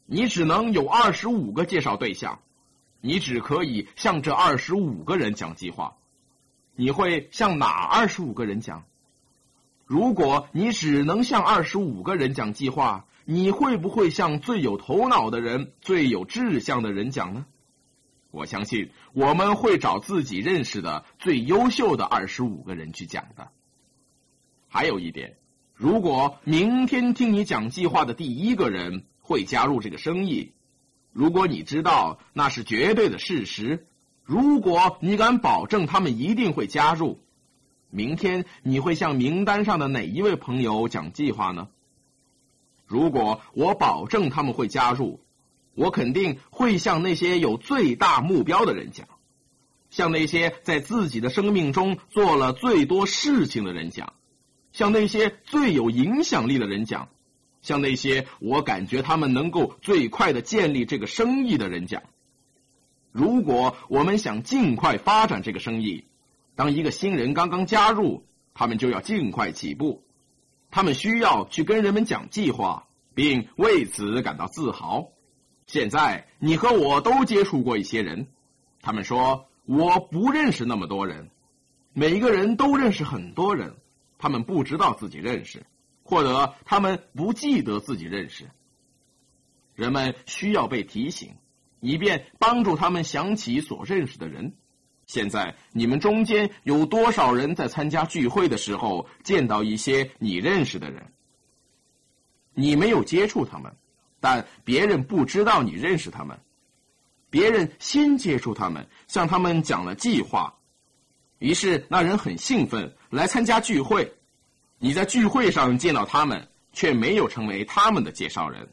[0.05, 2.37] 你只能有二十五个介绍对象，
[3.01, 5.95] 你只可以向这二十五个人讲计划，
[6.75, 8.85] 你会向哪二十五个人讲？
[9.85, 17.45] 如果你只能向二十五个人讲计划，你会不会向最有头脑的人、最有志向的人讲呢？
[18.31, 23.49] 我相信我们会找自己认识的最优秀的二十五个人去讲的。
[24.67, 25.37] 还有一点，
[25.75, 30.53] 如果明天听你讲计划的第一个人会加入这个生意，
[31.11, 33.85] 如果你知道那是绝对的事实，
[34.23, 37.19] 如果你敢保证他们一定会加入，
[37.89, 41.67] 明天你会向名单上的哪一位朋友讲计划呢？
[42.85, 45.19] 如果我保证他们会加入，
[45.75, 49.07] 我肯定会向那些有最大目标的人讲。
[49.89, 54.13] 向那些在自己的生命中做了最多事情的人讲，
[54.71, 57.09] 向那些最有影响力的人讲，
[57.61, 62.03] 向那些我感觉他们能够最快的建立这个生意的人讲。
[63.13, 66.05] 如果我们想尽快发展这个生意，
[66.55, 70.03] 当一个新人刚刚加入，他们就要尽快起步，
[70.71, 75.11] 他们需要去跟人们讲计划，并为此感到自豪。
[75.67, 78.27] 现在你和我都接触过一些人，
[78.81, 81.29] 他们说我不认识那么多人，
[81.93, 83.75] 每一个人都认识很多人，
[84.17, 85.67] 他们不知道自己认识，
[86.01, 88.49] 或者他们不记得自己认识。
[89.75, 91.35] 人们需要被提醒，
[91.83, 94.55] 以便帮助他们想起所认识的人。
[95.05, 101.11] 现在你们中间有多少人在参加聚会的时候见到一些你认识的人？
[102.53, 103.75] 你没有接触他们。
[104.21, 106.39] 但别人不知道你认识他们，
[107.29, 110.55] 别人先接触他们，向他们讲了计划，
[111.39, 114.13] 于是那人很兴奋来参加聚会。
[114.79, 118.69] 你在聚会上见到他们，却没有成为他们的介绍人。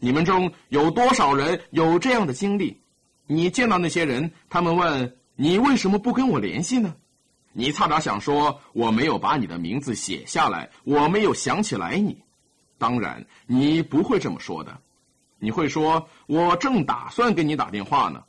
[0.00, 2.80] 你们中有多少人有这样的经历？
[3.26, 6.96] 你见到那些人，他们问你为什么不跟我联系呢？
[7.52, 12.16] 你差点想说我没有把你的名字写下来，我没有想起来你。
[12.78, 14.80] 当然，你不会这么说的，
[15.38, 18.24] 你会说：“我正打算给你打电话呢。”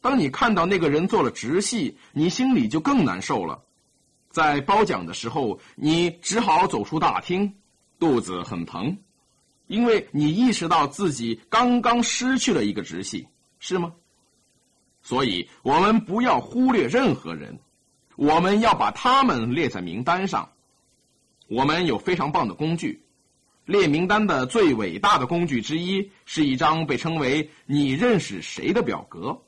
[0.00, 3.60] 当你看到那个人做了直系，你心里就更难受了。
[4.30, 7.52] 在褒奖的时候，你只好走出大厅，
[7.98, 8.96] 肚子很疼，
[9.66, 13.94] 因为你意识到自己刚刚失去了一个直系，是吗？
[15.02, 17.58] 所以我们不要忽略任何人，
[18.16, 20.50] 我们要把他们列在名单上。
[21.48, 23.04] 我们有非常棒的工具。
[23.64, 29.42] 列名单的最伟大的工具之一是一张被称为“你认识谁”的表格。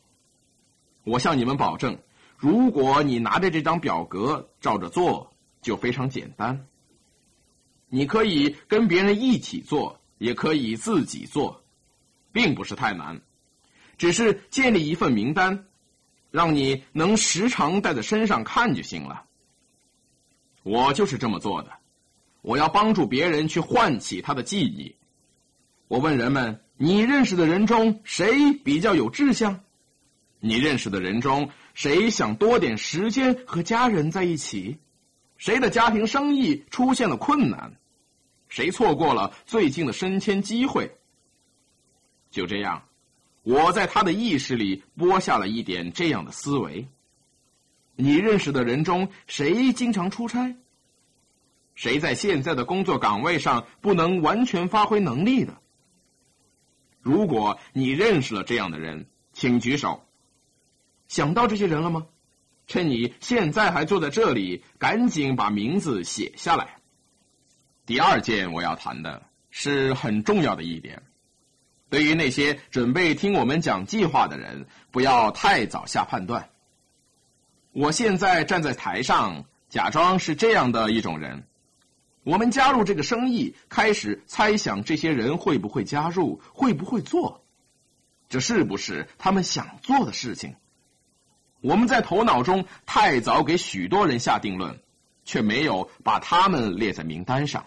[1.05, 1.99] 我向你们保证，
[2.37, 6.67] 如果你拿着这张表格照着做，就非常简单。
[7.89, 11.65] 你可以跟别人一起做，也可以自己做，
[12.33, 13.21] 并不是太难。
[13.97, 15.67] 只是建立一份名单，
[16.31, 19.25] 让你能时常带在身上看就行了。
[20.63, 21.73] 我就是这么做的。
[22.43, 24.95] 我要帮助别人去唤起他的记忆。
[25.89, 29.61] 我问人们：你认识的人中谁比较有志向？
[30.41, 34.79] 你认识的人中谁想多点时间和家人在一起？
[35.37, 37.75] 谁的家庭生意出现了困难？
[38.49, 40.91] 谁错过了最近的升迁机会？
[42.31, 42.85] 就这样，
[43.43, 46.89] 我在他的意识里播下了一点这样的思维：
[47.97, 50.57] 你认识的人中谁经常出差？
[51.75, 55.61] 谁在现在的工作岗位上不能完全发挥能力的？
[57.01, 60.05] 如果你认识了这样的人，请举手。
[61.07, 62.07] 想到这些人了吗？
[62.67, 66.78] 趁你现在还坐在这里，赶紧把名字写下来。
[67.89, 71.05] 第二件我要谈的是很重要的一点：
[71.89, 76.51] 对于那些准备听我们讲计划的人，不要太早下判断。
[77.73, 81.45] 我现在站在台上，假装是这样的一种人。
[82.25, 87.43] 我们加入这个生意，开始猜想这些人会不会加入，会不会做，
[88.29, 90.57] 这是不是他们想做的事情？
[91.63, 94.79] 我们在头脑中太早给许多人下定论，
[95.25, 97.65] 却没有把他们列在名单上。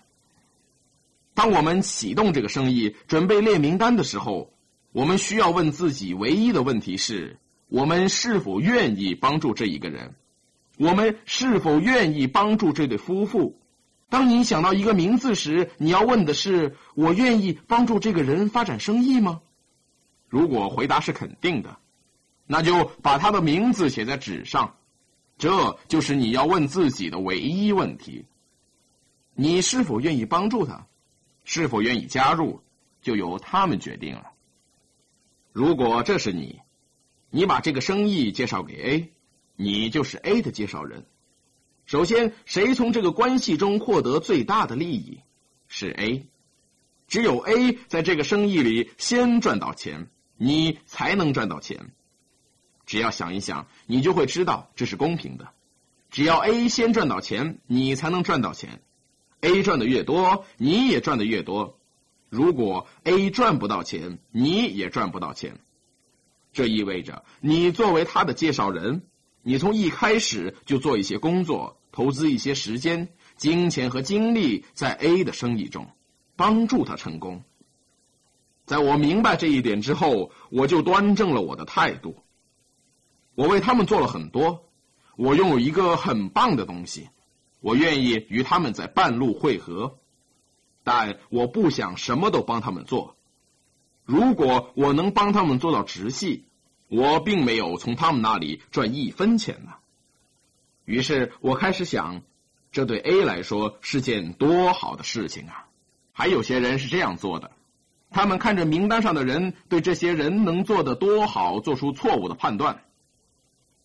[1.41, 4.53] 当我们启动这个生意，准备列名单的时候，
[4.91, 10.13] 我们需要问自己唯一的问题是：我们是否愿意帮助这一个人？
[10.77, 13.59] 我们是否愿意帮助这对夫妇？
[14.07, 19.41] 当你想到一个名字时，你要问的是：我愿意帮助这个人发展生意吗？
[20.29, 21.75] 如果回答是肯定的，
[22.45, 24.75] 那就把他的名字写在纸上。
[25.39, 28.25] 这就是你要问自己的唯一问题：
[29.33, 30.85] 你是否愿意帮助他？
[31.43, 32.61] 是否愿意加入？
[33.01, 34.31] 就由他们决定了。
[35.51, 36.61] 如果这是你，
[37.31, 39.13] 你把这个生意介绍给 A，
[39.55, 41.05] 你就是 A 的介绍人。
[41.85, 45.21] 首先，谁从这个关系中获得最大的利益？
[45.67, 46.27] 是 A。
[47.07, 50.07] 只有 A 在这个生意里先赚到钱，
[50.37, 51.91] 你才能赚到钱。
[52.85, 55.49] 只要想一想，你就会知道这是公平的。
[56.11, 58.81] 只要 A 先赚到钱，你才能赚到钱。
[59.41, 61.77] A 赚的越多，你也赚的越多。
[62.29, 65.59] 如果 A 赚不到钱，你也赚不到钱。
[66.53, 69.03] 这意味着，你作为他的介绍人，
[69.41, 71.77] 你从一开始就做一些工作。
[71.93, 75.89] 投资一些时间、金钱和精力在 A 的生意中，
[76.37, 77.43] 帮助他成功。
[78.65, 82.15] 在我明白这一点之后，我就端正了我的态度。
[83.35, 84.69] 我为他们做了很多，
[85.17, 87.09] 我拥有一个很棒的东西，
[87.61, 89.97] 我愿意与他们在半路会合，
[90.83, 93.15] 但我不想什么都帮他们做。
[94.03, 96.43] 如果我能帮他们做到直系，
[96.89, 99.73] 我并没有从他们那里赚一分钱呢。
[100.83, 102.23] 于是我开始想，
[102.71, 105.67] 这对 A 来说是件多好的事情啊！
[106.11, 107.51] 还有些人是这样做的，
[108.09, 112.83] 他们看着名单上的人，对这些人能做得多好做出错误的判断。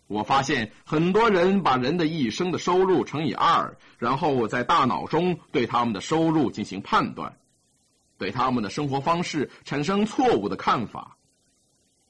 [0.07, 7.39] 我发现很多人把人的一生的收入乘以二，然后在大脑中对他们的收入进行判断，
[8.19, 11.17] 对他们的生活方式产生错误的看法。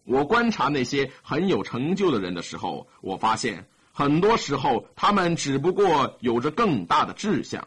[0.04, 3.66] 我观察那些很有成就的人的时候，我发现。
[3.98, 7.66] 很多时候，他们只不过有着更大的志向，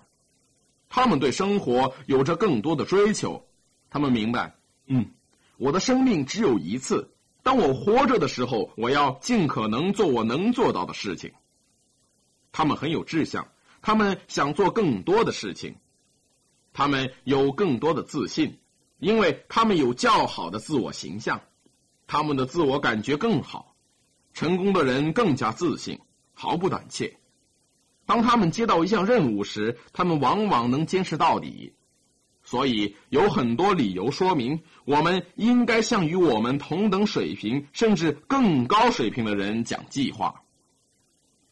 [0.88, 3.48] 他们对生活有着更多的追求，
[3.90, 4.54] 他们明白，
[4.86, 5.10] 嗯，
[5.58, 7.10] 我的生命只有一次，
[7.44, 11.32] 当我活着的时候，我要尽可能做我能做到的事情。
[12.52, 13.48] 他们很有志向，
[13.82, 15.76] 他们想做更多的事情，
[16.74, 18.60] 他们有更多的自信，
[19.00, 21.42] 因为他们有较好的自我形象，
[22.08, 23.76] 他们的自我感觉更好，
[24.34, 26.00] 成功的人更加自信。
[26.42, 27.18] 毫不胆怯。
[28.06, 31.74] 当他们接到一项任务时，他们往往能坚持到底。
[32.50, 40.42] 所以有很多理由说明，我们应该向与我们同等水平甚至更高水平的人讲计划。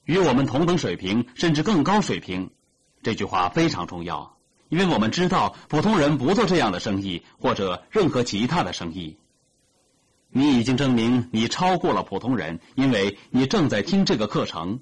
[0.05, 2.49] 与我们同等水平甚至更高水平，
[3.03, 4.37] 这句话非常重要，
[4.69, 9.17] 因为我们知道普通人不做这样的生意或者任何其他的生意。
[10.31, 14.79] 你已经证明你超过了普通人，因为你正在听这个课程。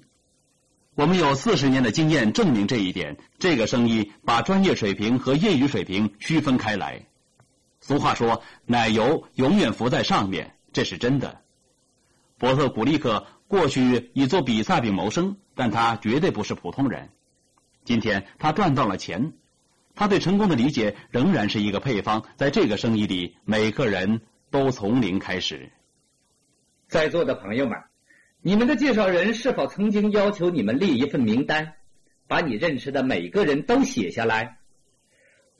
[0.96, 3.16] 我们有四十年的经验证明这一点。
[3.38, 7.06] 这个生意把专业水平和业余水平区分开来。
[7.80, 11.42] 俗话说：“奶油永远浮在上面”，这是真的。
[12.38, 17.10] 伯特古利克过去以做比萨饼谋生，但他绝对不是普通人。
[17.84, 19.34] 今天他赚到了钱，
[19.94, 22.24] 他对成功的理解仍然是一个配方。
[22.36, 24.22] 在这个生意里，每个人。
[24.48, 25.72] 都从零开始。
[26.86, 27.76] 在座的朋友们，
[28.46, 31.72] 你们的介绍人是否曾经要求你们列一份名单，
[32.28, 34.58] 把你认识的每个人都写下来？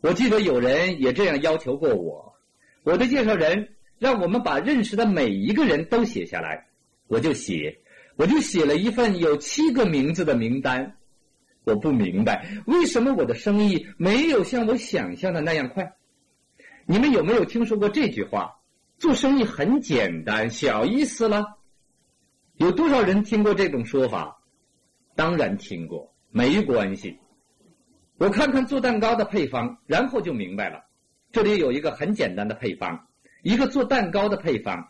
[0.00, 2.36] 我记得有人也这样要求过我。
[2.84, 6.68] 我的介绍人让我们把认识的每一个人都写下来，
[7.08, 7.80] 我就写，
[8.14, 10.94] 我就写了一份有七个名字的名单。
[11.64, 15.94] 我不明白为什么我的生意没有像我想象的那样快。
[16.86, 18.60] 你们有没有听说过这句话？
[18.96, 21.55] 做生意很简单，小意思了。
[22.56, 24.38] 有多少人听过这种说法？
[25.14, 27.18] 当然听过，没关系。
[28.16, 30.84] 我看看做蛋糕的配方，然后就明白了。
[31.32, 33.08] 这里有一个很简单的配方，
[33.42, 34.88] 一个做蛋糕的配方。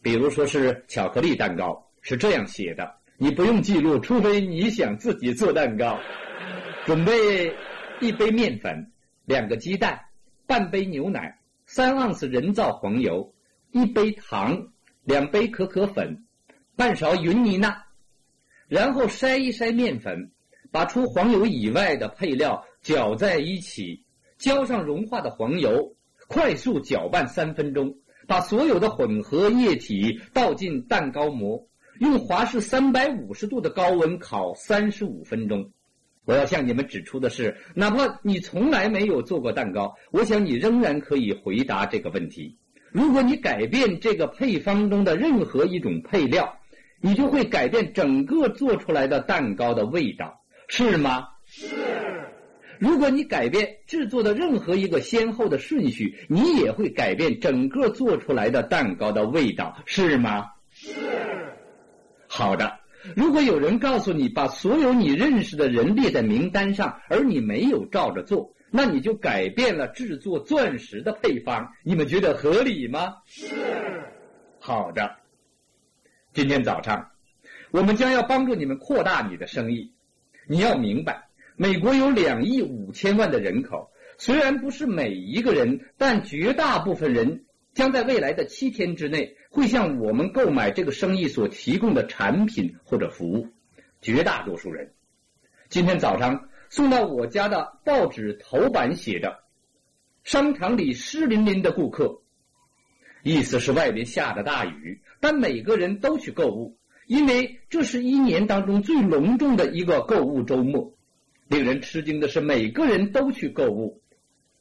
[0.00, 2.96] 比如说是巧克力蛋糕，是这样写的。
[3.18, 5.98] 你不用记录，除非你想自己做蛋糕。
[6.86, 7.54] 准备
[8.00, 8.90] 一杯面粉，
[9.26, 10.00] 两个鸡蛋，
[10.46, 13.34] 半杯牛奶，三盎司人造黄油。
[13.70, 14.68] 一杯糖，
[15.04, 16.24] 两杯可可粉，
[16.74, 17.84] 半勺云尼娜，
[18.66, 20.30] 然后筛一筛面粉，
[20.70, 24.04] 把除黄油以外的配料搅在一起，
[24.38, 25.94] 浇上融化的黄油，
[26.28, 27.96] 快速搅拌三分钟，
[28.26, 31.68] 把所有的混合液体倒进蛋糕模，
[32.00, 35.70] 用华氏三百五十度的高温烤三十五分钟。
[36.24, 42.56] 我要向你们指出的是，哪怕你从来没有做过蛋糕，我想你仍然可以回答这个问题。
[42.92, 46.58] 如果你改变这个配方中的任何一种配料，
[47.02, 51.28] 你就会改变整个做出来的蛋糕的味道，是吗？
[51.44, 51.66] 是。
[52.78, 60.46] 如果你改变制作的任何一个先后的顺序，你也会改变整个做出来的蛋糕的味道，是吗？
[60.70, 60.94] 是。
[62.26, 62.78] 好的。
[63.16, 68.54] 如果有人告诉你把所有你认识的人列在名单上，而你没有照着做。
[68.70, 73.16] 那你就改变了制作钻石的配方，你们觉得合理吗？
[73.26, 73.54] 是。
[74.58, 75.16] 好的。
[76.34, 77.10] 今天早上，
[77.70, 79.92] 我们将要帮助你们扩大你的生意。
[80.46, 93.48] 你要明白，美国有两亿五千万的人口，虽然不是每一个人，但绝大部分人将在未来的七天之内会向我们购买这个生意所提供的产品或者服务。
[94.00, 94.92] 绝大多数人，
[95.68, 96.48] 今天早上。
[96.70, 99.40] 送到我家的报纸头版写着
[100.24, 102.22] ：“商场里湿淋淋的顾客。”
[103.22, 110.96] 意思是外边下着大雨，但每个人都去购物，因为这是一年当中最隆重的一个购物周末。
[111.46, 114.02] 令人吃惊的是，每个人都去购物。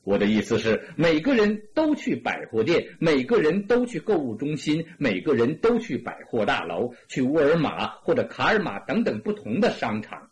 [0.04, 10.30] 我的意思是，每个人都去百货店，每个人都去购物中心，每个人都去百货大楼，去沃尔玛或者卡尔玛等等不同的商场。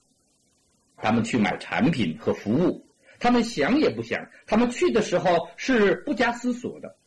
[0.95, 2.85] 他们去买产品和服务，
[3.19, 6.97] 他们想也不想，他们去的时候是不加思索的。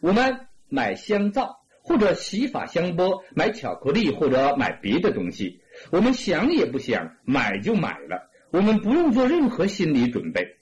[0.00, 5.60] 我们买香皂或者洗发香波，买巧克力或者买别的东西，
[5.90, 10.56] 我们想也不想，买就买了，我们不用做任何心理准备。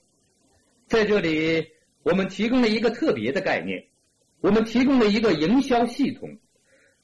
[0.86, 1.68] 在这里，
[2.02, 3.84] 我们提供了一个特别的概念，
[4.40, 6.38] 我们提供了一个营销系统，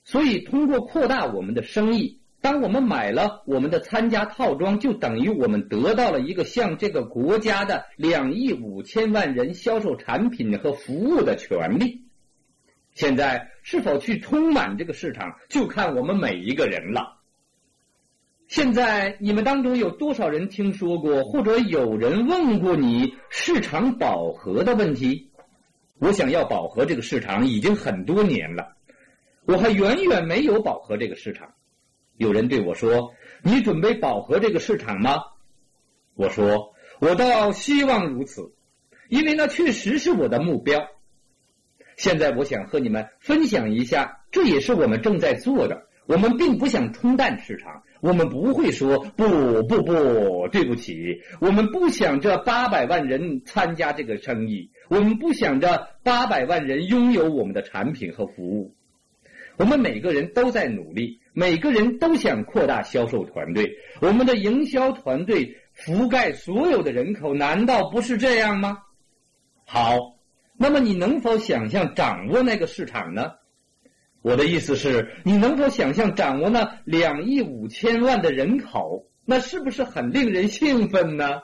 [0.03, 12.06] 所以通过扩大我们的生意，当我们买了我们的参加套装，就等于我们得到了一个向这个国家的两亿五千万人销售产品和服务的权利。
[12.97, 17.19] 现在是否去充满这个市场，就看我们每一个人了。
[18.49, 25.31] 现在你们当中有多少人听说过，或者有人问过你市场饱和的问题？
[25.99, 28.77] 我想要饱和这个市场已经很多年了，
[29.45, 31.53] 我还远远没有饱和这个市场。
[32.17, 33.13] 有人对我说
[33.45, 35.19] ：“你准备饱和这个市场吗？”
[36.17, 38.55] 我说：“我倒希望如此，
[39.11, 40.89] 因为那确实是我的目标。”
[41.97, 45.87] 现在我想和你们分享一下，这也是我们正在做的。
[46.07, 58.77] 我们并不想冲淡市场，我们不会说不不不，对不起，我们不想这八百万人参加这个生意，我们不想着八百万人拥有我们的产品和服务。
[59.57, 68.79] 我们每个人都在努力，每个人都想扩大销售团队，我们的营销团队覆盖所有的人口，难道不是这样吗？
[69.65, 70.16] 好，
[70.59, 73.33] 那么你能否想象掌握那个市场呢？
[74.23, 79.07] 我的意思是，你能否想象掌握那两亿五千万的人口？
[79.25, 81.43] 那是不是很令人兴奋呢？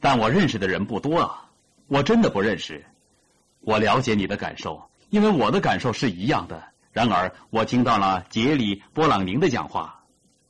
[0.00, 1.50] 但我认识的人不多啊，
[1.88, 2.84] 我真的不认识。
[3.60, 6.62] 我了解你的感受，因为我的感受是一样的。
[6.92, 9.99] 然而，我听到了杰里·波朗宁的讲话。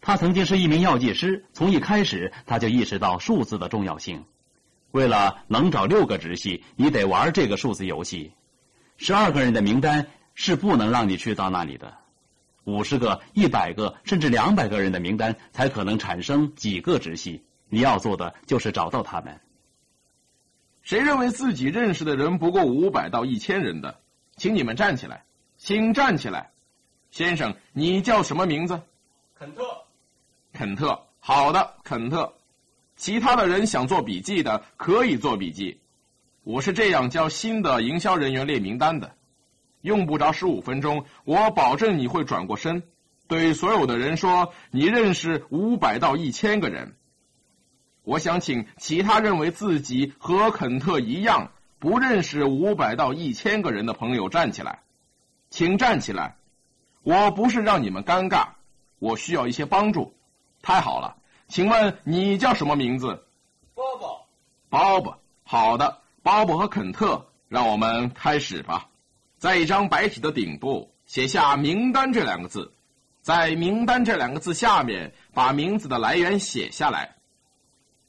[0.00, 4.24] 他曾经是一名药剂师，从一开始他就意识到数字的重要性。
[4.92, 8.32] 为了能找六个直系，你得玩这个数字游戏。
[8.96, 11.98] 十二个人的名单是不能让你去到那里的。
[12.64, 17.44] 五十个、一百个，甚至两百个人的名单才可能产生几个直系。
[17.68, 19.40] 你要做的就是找到他们。
[20.82, 24.00] 谁认为自己认识的人不够五百到一千人的，
[24.36, 25.24] 请你们站起来，
[25.56, 26.50] 请站起来。
[27.10, 28.80] 先生，你叫什么名字？
[29.38, 29.62] 肯特。
[30.60, 32.34] 肯特，好的，肯特。
[32.94, 35.80] 其他的人想做笔记的可以做笔记，
[36.44, 39.14] 我是这样教新的营销人员列名单的，
[39.80, 42.82] 用不着十五分钟，我保证你会转过身，
[43.26, 46.94] 对所有的人说你认识五百到一千个人。
[48.02, 54.80] 我想请其他认为自己和肯特一样不认识五百到一千个人的朋友站起来，
[55.48, 56.36] 请站起来。
[57.02, 58.48] 我不是让你们尴尬，
[58.98, 60.14] 我需要一些帮助。
[60.62, 61.16] 太好了。
[61.48, 63.24] 请问你叫什么名字？
[63.74, 64.20] 鲍勃。
[64.68, 68.88] 鲍勃，好的，鲍勃和肯特，让我们开始吧。
[69.36, 72.72] 在一张白纸的顶部写下“名单”这两个字，
[73.20, 77.16] 在“名单”这两个字下面把名字的来源写下来。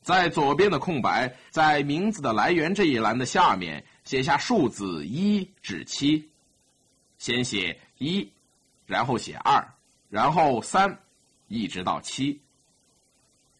[0.04, 6.30] 在左边的空白，在名字的来源这一栏的下面写下数字一至七。
[7.18, 8.32] 先写一，
[8.86, 9.74] 然后写二，
[10.10, 10.99] 然后三，
[11.52, 12.41] 一直到七。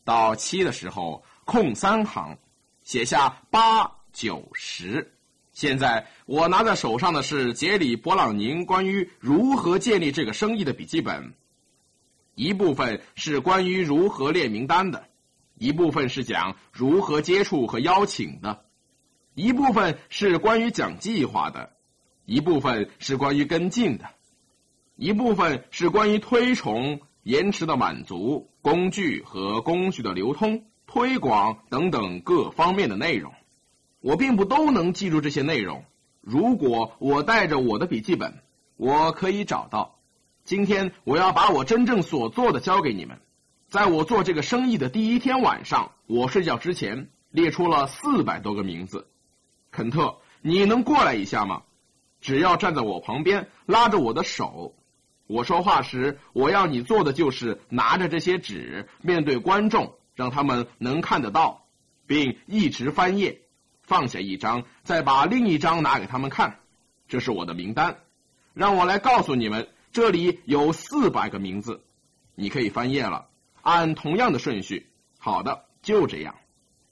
[0.04, 2.38] 到七的时候，空三行，
[2.84, 5.14] 写下八九十。
[5.52, 11.34] 现在我拿在手上的是杰里·勃朗宁关于如何建立这个生意的笔记本。
[12.34, 15.10] 一部分是关于如何列名单的，
[15.58, 18.64] 一部分是讲如何接触和邀请的，
[19.36, 21.74] 一部分是关于讲计划的，
[22.26, 24.10] 一部分是关于跟进的，
[24.96, 27.02] 一部分是关于推崇。
[27.24, 33.32] 延迟的满足、工具和工具的流通、推广等等各方面的内容，
[33.99, 35.86] 我并不都能记住这些内容。
[36.19, 38.41] 如果我带着我的笔记本，
[38.76, 39.99] 我可以找到。
[40.43, 43.19] 今天我要把我真正所做的交给你们。
[43.69, 49.07] 在我做这个生意的第一天晚上，我睡觉之前列出了四百多个名字。
[49.72, 51.61] 肯特，你能过来一下吗？
[52.19, 54.76] 只要站在我旁边，拉着我的手。
[55.32, 61.67] 我说话时，我要你做的就是拿着这些纸，面对观众，让他们能看得到，
[62.05, 63.39] 并一直翻页，
[63.82, 66.59] 放下一张，再把另一张拿给他们看。
[67.07, 67.99] 这是我的名单，
[68.53, 71.82] 让我来告诉你们，这里有四百个名字，
[72.36, 73.27] 你可以翻页了，
[73.61, 74.89] 按同样的顺序。
[75.17, 76.36] 好的，就这样。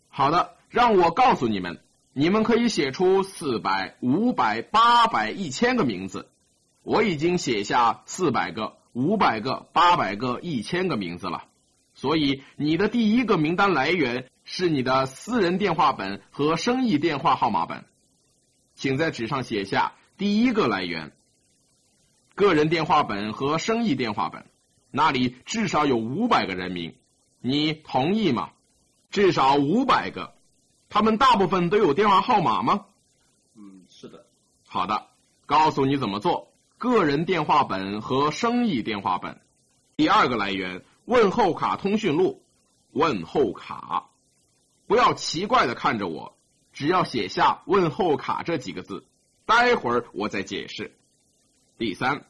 [0.08, 1.82] 好的，让我告诉你们，
[2.14, 6.30] 你们可以写出四百、五百、八百、一千个名字。
[6.84, 11.46] 我已经写下四百个、五百个、八百个、一千个名字了。
[11.94, 17.86] 所以，你的第一个名单来源是你的私人电话本和生意电话号码本。
[18.74, 21.12] 请在纸上写下第一个来源：
[22.36, 24.46] 个人电话本和生意电话本，
[24.92, 26.96] 那里至少有五百个人名。
[27.42, 28.52] 你同意吗？
[29.12, 30.34] 至少五百个，
[30.88, 32.86] 他们大部分都有电话号码吗？
[33.56, 34.26] 嗯，是的。
[34.68, 35.08] 好的，
[35.46, 36.49] 告诉你怎么做：
[36.80, 39.40] 个人电话本和生意电话本。
[39.96, 40.84] 第二个来源。
[41.06, 42.44] 问候卡通讯录，
[42.92, 44.12] 问候卡，
[44.86, 46.38] 不要奇怪的看着我，
[46.72, 49.08] 只要写下问候卡这几个字，
[49.48, 50.96] 待会儿我再解释。
[51.80, 52.28] 第三，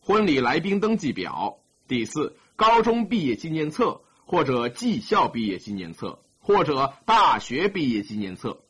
[0.00, 1.60] 婚礼来宾登记表。
[1.88, 8.60] 第四，高中毕业纪念册或者技校毕业纪念册或者大学毕业纪念册。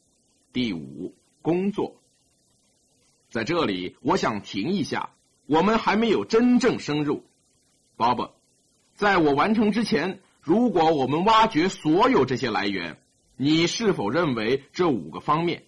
[0.53, 2.00] 第五，工作。
[3.31, 5.11] 在这里，我想停一下，
[5.47, 7.25] 我们还没有真正深入
[7.97, 8.33] ，Bob，。
[8.95, 12.99] 在我完成之前，如果我们挖掘所有这些来源，
[13.37, 15.63] 你是否认为这五个方面，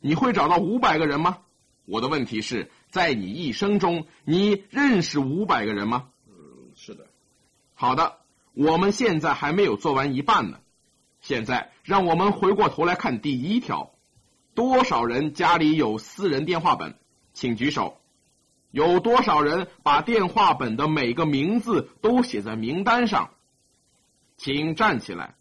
[0.00, 1.38] 你会找到五百个人吗？
[1.86, 6.10] 我的问题是在你一生中，你认识五百个人吗？
[6.28, 6.34] 嗯，
[6.76, 7.06] 是的。
[7.74, 8.18] 好的，
[8.52, 10.58] 我们现在还没有做完一半呢。
[11.20, 13.94] 现在让我们回过头来看第一条：
[14.58, 16.96] 多少人家里有私人电话本？
[17.32, 18.00] 请举手。
[18.72, 23.30] 有多少人把电话本的每个名字都写在名单上？
[24.36, 25.36] 请站起来。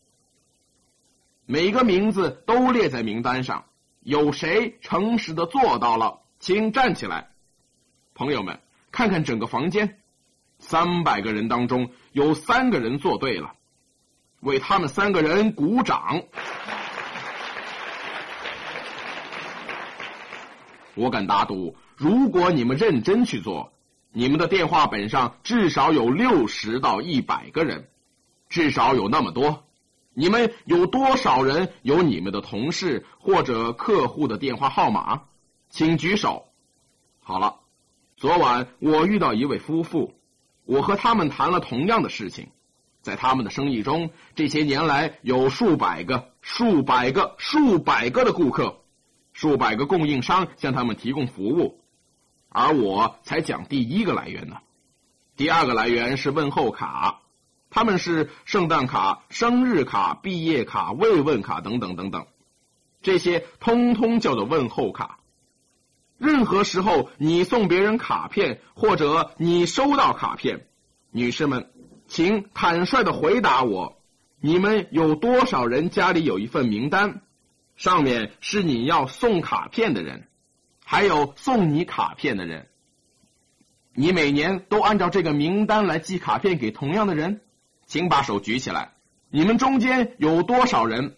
[1.47, 3.65] 每个名字都列在名单上。
[4.01, 6.19] 有谁诚实的做到了？
[6.39, 7.31] 请站起来。
[8.13, 8.59] 朋友们，
[8.91, 9.97] 看看整个房间，
[10.59, 13.55] 三百个人当中有三个人做对了，
[14.41, 16.21] 为他们三个人鼓掌。
[20.97, 21.75] 我敢打赌。
[21.95, 23.71] 如果你们认真去做，
[24.11, 27.87] 你们的电话本上至少有六十到一百个人，
[28.49, 29.63] 至少有那么多。
[30.13, 35.21] 你们有多少人有你们的同事或者客户的电话号码？
[35.69, 36.45] 请举手。
[37.21, 37.57] 好了，
[38.15, 40.15] 昨晚我遇到一位夫妇，
[40.65, 42.49] 我和他们谈了同样的事情。
[43.03, 48.81] 在他们的生意中，这些年来有数百个、数百个、数百个的顾客，
[49.37, 51.79] 数百个供应商向他们提供服务。
[52.49, 54.57] 而我才讲第一个来源呢，
[55.35, 57.19] 第二个来源是问候卡，
[57.69, 62.25] 他们是圣诞卡、生日卡、毕业卡、慰问卡等等等等，
[63.03, 65.19] 这些通通叫做问候卡。
[66.17, 70.65] 任何时候你送别人卡片，或者你收到卡片，
[71.11, 71.69] 女士们，
[72.07, 74.01] 请坦率的回答我：
[74.41, 77.21] 你们有多少人家里有一份名单，
[77.77, 80.27] 上面是你要送卡片的人？
[80.83, 82.67] 还有送你卡片的人，
[83.93, 87.41] 你每年都按照这个名单来寄卡片给同样的人，
[87.85, 88.91] 请把手举起来。
[89.29, 91.17] 你们中间有多少人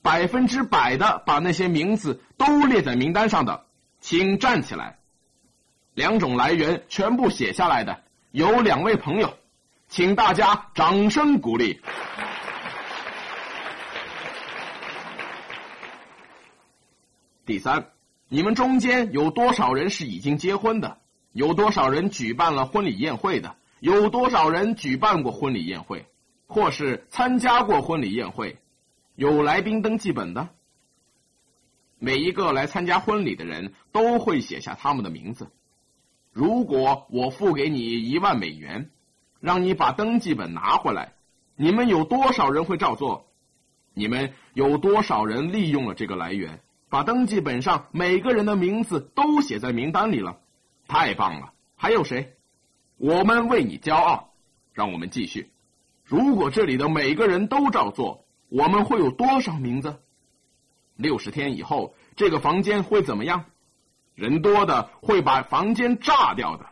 [0.00, 3.66] 百分之百的把那些名字都列在名单上的，
[4.00, 4.98] 请站起来。
[5.92, 9.34] 两种来源全部写下来的有两位朋友，
[9.88, 11.82] 请大家掌声鼓励。
[17.50, 17.88] 第三。
[18.28, 20.98] 你们中间有多少人是已经结婚的？
[21.32, 23.56] 有多少人举办了婚礼宴会的？
[23.80, 26.06] 有多少人举办过婚礼宴会，
[26.46, 28.58] 或是参加过婚礼宴会？
[29.16, 30.50] 有来宾登记本的？
[31.98, 35.50] 每一个来参加婚礼的人都会写下他们的名字。
[36.32, 38.90] 如果我付给你一万美元，
[39.40, 41.14] 让你把登记本拿回来，
[41.56, 43.26] 你们有多少人会照做？
[43.92, 46.60] 你们有多少人利用了这个来源？
[46.90, 50.40] 把登记本上每个人的名字都写在名单里了，
[50.88, 51.52] 太棒了！
[51.76, 52.36] 还有谁？
[52.98, 54.26] 我们为你骄傲。
[54.72, 55.50] 让我们继续。
[56.04, 60.00] 如果这里的每个人都照做，我们会有多少名字？
[60.96, 63.44] 六十天以后，这个房间会怎么样？
[64.14, 66.66] 人多的会把房间炸掉的。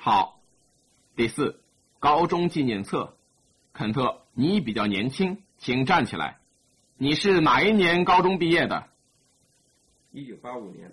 [0.00, 0.40] 好，
[1.16, 1.60] 第四，
[1.98, 3.16] 高中纪念册，
[3.80, 4.20] 肯特。
[4.34, 6.36] 你比较年轻，请站起来。
[6.98, 8.84] 你是哪一年高中毕业的？
[10.12, 10.92] 一九八五年。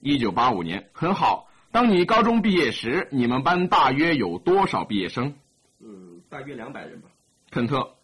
[0.00, 1.48] 一九八五年，很好。
[1.70, 5.32] 当你高中毕业时，你们班大约有多少毕业生？
[5.78, 7.08] 嗯，大约两百人吧。
[7.52, 7.94] 肯特，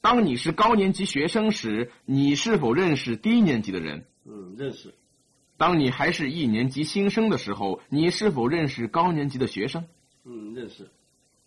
[0.00, 4.04] 当你是高年级学生时，你是否认识低年级的人？
[4.24, 4.92] 嗯，认识。
[5.56, 9.86] 当你还是一年级新生的时候，你是否认识高年级的学生？
[10.24, 10.90] 嗯，认识。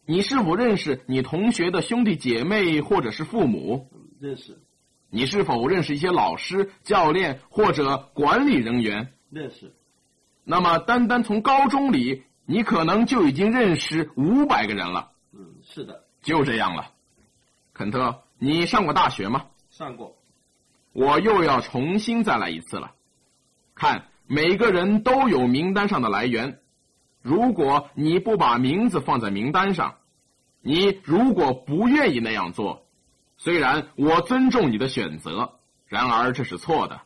[0.09, 3.91] 你是否认识你同学的兄弟姐妹或者是父母？
[4.19, 4.57] 认识，
[5.11, 9.13] 你是否认识一些老师、教练或者管理人员？
[9.29, 9.71] 认识，
[10.43, 15.11] 那么，单单从高中里，你可能就已经认识五百个人了。
[15.31, 16.91] 嗯，是的，就这样了。
[17.71, 19.45] 肯特，你上过大学吗？
[19.69, 20.17] 上过，
[20.91, 22.93] 我又要重新再来一次了。
[23.75, 26.61] 看，每个人都有名单上的来源。
[27.21, 29.95] 如果你不把名字放在名单上，
[30.61, 32.85] 你如果不愿意那样做，
[33.37, 35.53] 虽然我尊重你的选择，
[35.87, 37.01] 然而这是错的。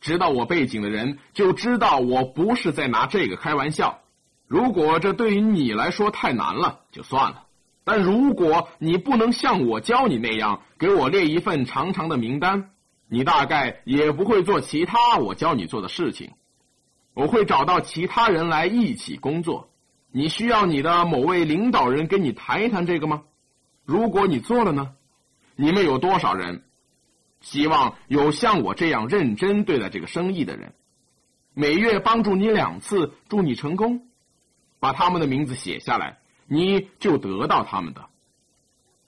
[0.00, 4.00] 知道我背景的人就知道我不是在拿这个开玩笑。
[4.46, 7.44] 如果这对于你来说太难了，就算了。
[7.84, 12.70] 但如果你不能像我教你那样给我列一份长长的名单，
[13.08, 16.32] 你大概也不会做其他我教你做的事情。
[17.18, 19.70] 我会找到其他人来一起工作。
[20.12, 23.24] 你需要你的某位领导人跟你谈一谈这个吗？
[23.84, 24.94] 如果你做了呢？
[25.56, 26.62] 你们有多少人？
[27.40, 30.74] 希望有像我这样认真对待这个生意的人，
[31.54, 34.06] 每月帮助你两次，祝你成功。
[34.78, 38.08] 把他们的名字写下来，你就得到他们的。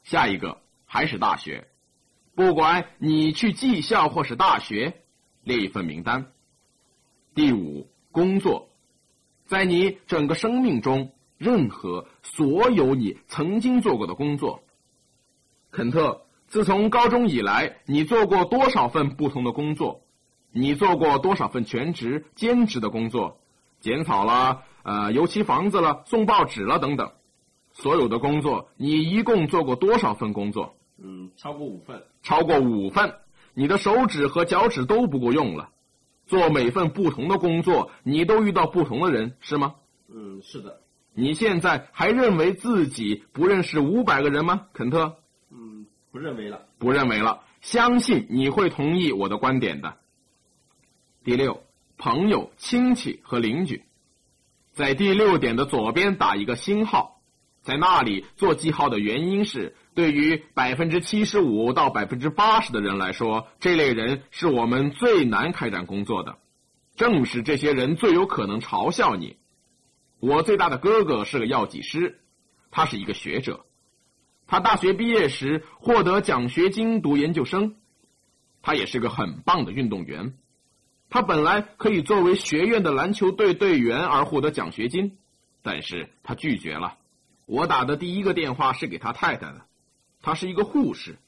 [0.03, 1.69] 下一个还是大学，
[2.35, 5.05] 不管你去技校或是大学，
[5.45, 6.33] 列一份名单。
[7.33, 8.69] 第五，工作，
[9.47, 14.63] 在你整个生命中，任何所有你曾经做过的工作，
[15.71, 16.23] 肯特。
[16.49, 20.03] 自从高中以来，你做过多少份不同的工作？
[20.51, 23.39] 你做过多少份全职、兼职的工作？
[23.79, 27.13] 剪草了，呃，油漆房子了，送报纸了，等等。
[27.73, 30.75] 所有的工作，你一共做过多少份工作？
[30.99, 32.03] 嗯，超过五份。
[32.23, 33.15] 超过五份，
[33.55, 35.71] 你的手指和脚趾都不够用了。
[36.31, 39.75] 做每份不同的工作，你都遇到不同的人，是吗？
[40.09, 40.81] 嗯，是的。
[41.13, 45.17] 你现在还认为自己不认识五百个人吗，肯特？
[45.51, 47.43] 嗯不认为了，不认为了。
[47.61, 49.97] 相信你会同意我的观点的。
[51.25, 51.65] 第六，
[51.99, 53.83] 朋友、亲戚和邻居，
[54.73, 57.21] 在第六点的左边打一个星号，
[57.63, 66.39] 在那里做记号的原因是，对于百分之七十五到百分之八十的人来说，这类人是我们最难开展工作的。
[66.97, 69.37] 正是这些人最有可能嘲笑你。
[70.21, 72.21] 我最大的哥哥是个药剂师，
[72.71, 73.65] 他是一个学者。
[74.47, 77.77] 他大学毕业时获得奖学金读研究生，
[78.63, 80.35] 他也是个很棒的运动员。
[81.09, 85.19] 他本来可以作为学院的篮球队队员而获得奖学金，
[85.63, 86.99] 但是他拒绝了。
[87.47, 89.65] 我打的第一个电话是给他太太的，
[90.21, 91.19] 她是一个护士。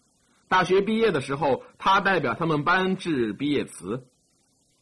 [0.48, 4.06] 大学毕业的时候，他代表他们班致毕业词。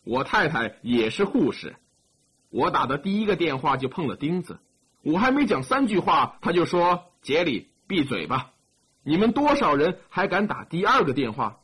[0.04, 1.76] 我太太也是护士，
[2.48, 4.58] 我打的第一个电话就碰了钉子。
[5.02, 8.52] 我还没讲三句话，他就说：“杰里。”闭嘴吧！
[9.02, 11.58] 你们多少人还敢打第二个电话？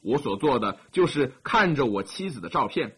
[0.00, 2.96] 我所做的就是看着我妻子的照片，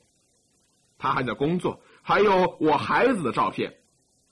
[0.96, 3.76] 他还在工作，还有我孩子的照片。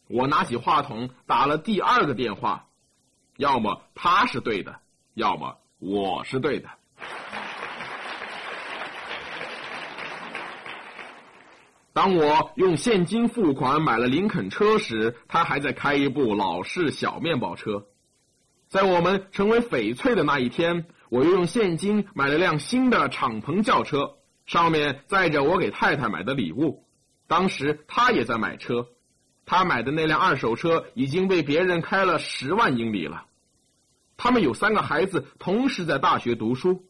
[0.08, 2.70] 我拿起话筒打了第二个电话，
[3.36, 4.76] 要么他是对的，
[5.14, 6.68] 要么我是对的。
[11.92, 17.86] 当我用现金付款买了林肯车时，他还在开一部老式小面包车。
[18.68, 24.16] 在我们成为翡翠的那一天，我又用现金买了辆新的敞篷轿车，
[24.46, 26.84] 上面载着我给太太买的礼物。
[27.28, 28.88] 当时他也在买车，
[29.46, 33.26] 他买的那辆二手车已经被别人开了十万英里了。
[34.16, 36.84] 他们有三个孩子，同时在大学读书，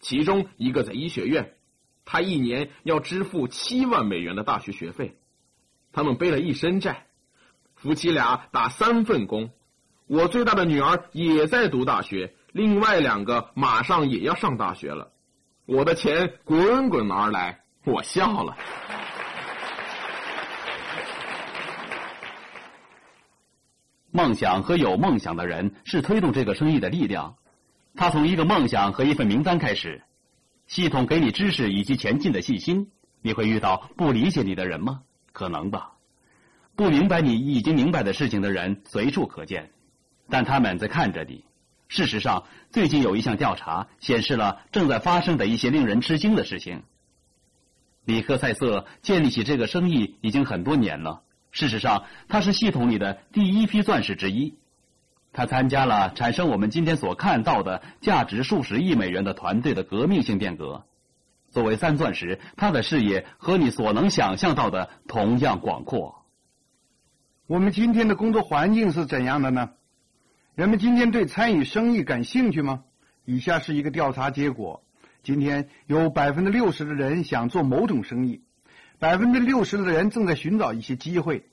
[0.00, 1.54] 其中一个在医学院，
[2.04, 5.16] 他一年要支付七万美元的大学学费。
[5.92, 7.06] 他们背了一身债，
[7.76, 9.50] 夫妻俩打三份工。
[10.06, 15.12] 我最大的女儿也在读大学，另外两个马上也要上大学了。
[15.66, 18.56] 我的钱滚滚而来，我笑了。
[24.12, 27.36] 梦想和有梦想的人是推动这个生意的力量。
[27.94, 30.02] 他从一个梦想和一份名单开始，
[30.66, 32.90] 系统给你知识以及前进的信心。
[33.22, 35.02] 你会遇到不理解你的人吗？
[35.32, 35.92] 可能吧。
[36.74, 39.70] 不明白你已经明白的事情的人随处可见。
[40.28, 41.44] 但他们在看着你。
[41.88, 46.84] 事实上，最近有一项调查显示了正在发生的一些令人吃惊的事情。
[48.04, 51.22] 里克塞瑟建立起这个生意已经很多年了。
[51.50, 54.56] 事实上，他是系统里的第一批钻石之一。
[55.32, 60.84] 他参加了产生我们今天所看到的价值数十亿美元的团队的革命性变革。
[61.50, 66.24] 作为三钻石，他的视野和你所能想象到的同样广阔。
[67.46, 69.70] 我们今天的工作环境是怎样的呢？
[70.54, 72.84] 人们今天对参与生意感兴趣吗？
[73.24, 74.84] 以下是一个调查结果：
[75.22, 78.42] 今天有百分之六十的人想做某种生意，
[79.00, 81.46] 百分之六十的人正在寻找一些机会。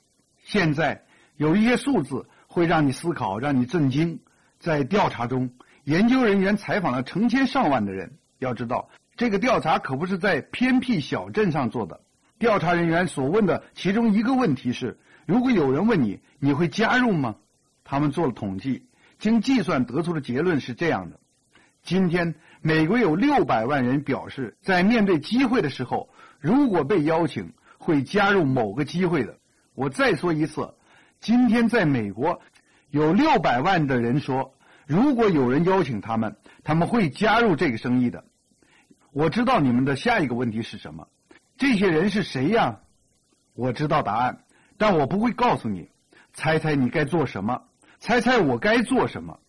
[0.44, 4.20] 现在有一些数字会让你思考，让你震惊。
[4.58, 5.50] 在调查中，
[5.82, 8.18] 研究人员采访了成千上万的人。
[8.38, 12.02] 要知道，这个调查可不是在偏僻小镇上做的。
[12.38, 17.36] 调查人员所问的其中一个问题是：如果有人问你，你会加入吗？
[17.82, 18.84] 他们做了统计，
[19.18, 21.18] 经计算得出的结论是这样的：
[21.82, 29.38] 今天，美国有六百万人表示，在面对机会的时候，如果被邀请，会加入某个机会的。
[29.74, 30.74] 我再说一次，
[31.20, 32.40] 今天在美国
[32.90, 34.54] 有六百万的人说，
[34.86, 38.24] 如果有人邀请他们，他们会加入这个生意的。
[39.12, 41.08] 我知道你们的下一个问题是什么？
[41.56, 42.80] 这些人是谁呀？
[43.54, 44.44] 我知道答案，
[44.76, 45.88] 但我不会告诉你。
[46.34, 47.62] 猜猜你该做什么？
[47.98, 49.40] 猜猜我该做什么？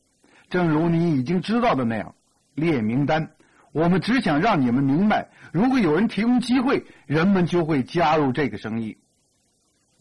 [0.50, 2.16] 正如你已经知道的那样，
[2.56, 3.32] 列名单。
[3.72, 8.97] 我们只想让你们明白，如果有人提供机会，人们就会加入这个生意。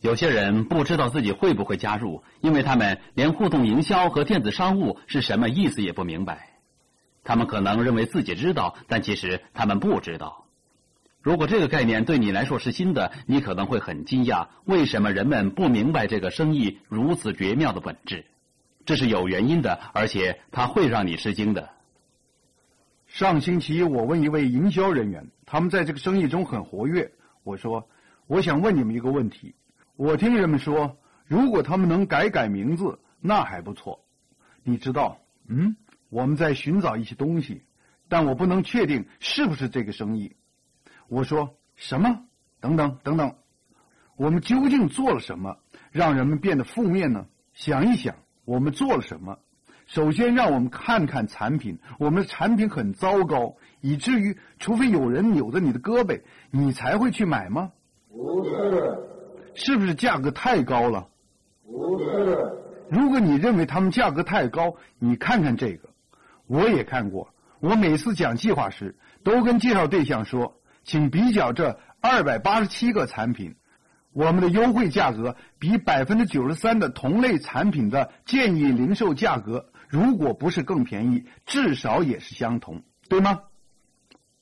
[0.01, 6.51] 有些人不知道自己会不会加入，因为他们连互动营销和电子商务是什么意思也不明白。
[7.25, 10.47] 他们可能认为自己知道，但其实他们不知道。
[11.21, 18.25] 如果这个概念对你来说是新的，你可能会很惊讶，为什么人们不明白这个生意如此绝妙的本质？
[18.87, 21.69] 这是有原因的，而且它会让你吃惊的。
[23.09, 27.11] 上星期我问一位营销人员，他们在这个生意中很活跃。
[27.43, 27.89] 我说
[28.29, 29.55] ：“我想问你们一个问题。
[29.97, 34.05] 我听人们说，如果他们能改改名字，那还不错。
[34.63, 35.75] 你知道，嗯，
[36.11, 37.63] 我们在寻找一些东西，
[38.11, 40.37] 但我不能确定是不是这个生意。”
[41.09, 42.25] 我说：“什么？
[42.61, 43.37] 等等等等，
[44.17, 45.57] 我们究竟做了什么，
[45.93, 47.27] 让人们变得负面呢？
[47.55, 49.39] 想一想，我们做了什么？
[49.89, 51.79] 首先，让我们看看产品。
[51.99, 56.21] 我们的产品很糟糕，以至于除非有人扭着你的胳膊，
[56.51, 57.73] 你才会去买吗？
[58.11, 58.99] 不是。
[59.55, 61.09] 是不是价格太高了？
[61.67, 62.53] 不是。
[62.91, 65.89] 如果你认为他们价格太高，你看看这个，
[66.47, 67.35] 我也看过。
[67.59, 73.57] 我每次讲计划时，都跟介绍对象说。”请比较这二百八十七个产品，
[74.15, 83.41] 我们的优惠价格比百分之九十三的同类产品的建议零售价格，如果不是更便宜，至少也是相同，对吗？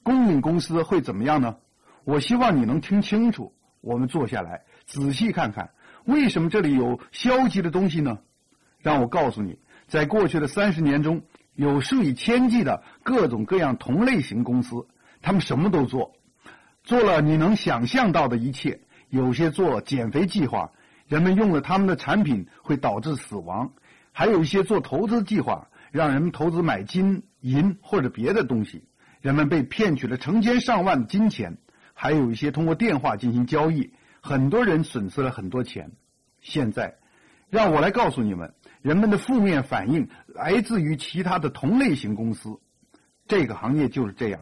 [0.03, 1.57] 供应公司会怎么样呢？
[2.05, 3.55] 我希望你能听清楚。
[3.81, 5.71] 我们坐下来仔细看看，
[6.05, 8.19] 为什么这里有消极的东西呢？
[8.81, 11.23] 让我告诉你，在过去的三十年中，
[11.55, 14.89] 有数以千计的各种各样同类型公司，
[15.23, 16.13] 他们什么都做。
[16.83, 20.73] 做了你能想象到的一切，有些做减肥计划，
[21.07, 23.73] 人们用了他们的产品会导致死亡；
[24.19, 28.89] 还有一些做投资计划，让人们投资买金银或者别的东西，
[29.21, 31.59] 人们被骗取了成千上万的金钱；
[31.93, 33.93] 还有一些通过电话进行交易，
[34.23, 35.93] 很多人损失了很多钱。
[36.41, 36.97] 现在，
[37.51, 42.59] 让我来告诉你们，人们的负面反应来自于其他的同类型公司，
[43.29, 44.41] 这个行业就是这样。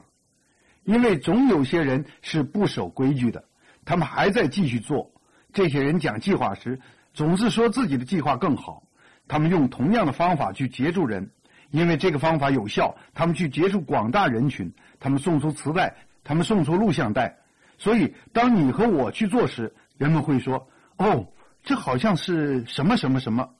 [0.84, 3.46] 因为总有些人是不守规矩的，
[3.84, 5.10] 他们还在继续做。
[5.52, 6.78] 这些人讲计划时，
[7.12, 8.84] 总是说自己的计划更好。
[9.26, 11.30] 他们用同样的方法去接触人，
[11.70, 12.96] 因为这个方法有效。
[13.14, 17.38] 他们去接触广大人群，他们送出磁带，他们送出录像带。
[17.78, 20.68] 所以，当你和我去做时，人们会说
[20.98, 21.26] ：“哦，
[21.62, 23.50] 这好像是什么什么什么，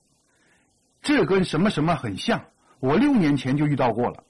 [1.03, 2.45] 这跟什么什么很像。
[2.81, 4.25] 我六年前就遇到过了。”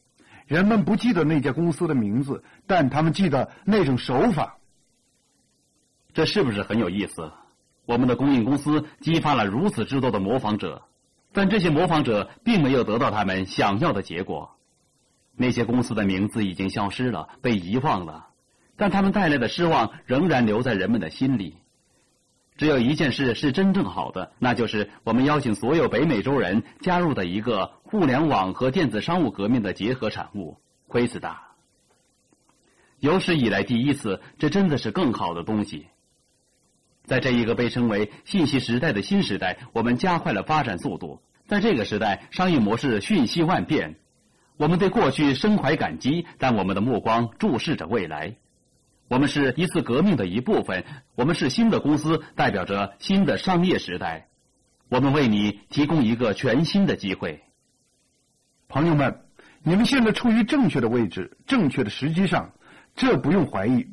[0.47, 4.59] 人们不记得那家公司的名字，但他们记得那种手法。
[6.13, 7.33] 这是不是很有意思？
[7.87, 10.83] 我们的供应公司激发了如此之多的模仿者，
[11.35, 14.57] 但这些模仿者并没有得到他们想要的结果。
[15.37, 18.29] 那些公司的名字已经消失了，被遗忘了，
[18.77, 21.57] 但他们带来的失望仍然留在人们的心里。
[22.57, 30.57] 只有一件事是真正好的，那就是我们邀请所有北美洲人加入的一个互联网和电子商务革命的结合产物——
[30.87, 31.49] 奎斯大。
[33.01, 35.89] 有史以来第一次，这真的是更好的东西。
[37.05, 41.23] 在这一个被称为信息时代的新时代，我们加快了发展速度。
[41.47, 43.97] 在这个时代，商业模式瞬息万变。
[44.57, 48.37] 我们对过去深怀感激，但我们的目光注视着未来。
[49.09, 50.85] 我们是一次革命的一部分，
[51.15, 54.29] 我们是新的公司，代表着新的商业时代。
[54.89, 57.43] 我们为你提供一个全新的机会，
[58.69, 59.21] 朋友们，
[59.63, 62.53] 你们现在处于正确的位置，正确的时机上，
[62.95, 63.87] 这不用怀疑。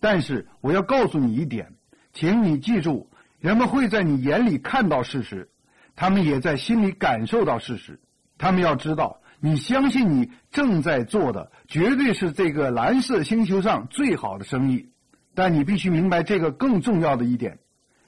[0.00, 1.74] 但是我要告诉你一点，
[2.12, 5.50] 请你记住，人们会在你眼里看到事实，
[5.94, 8.00] 他们也在心里感受到事实。
[8.38, 14.88] 他们要知道，你相信你正在做的绝对是这个蓝色星球上最好的生意。
[15.34, 17.58] 但你必须明白这个更重要的一点，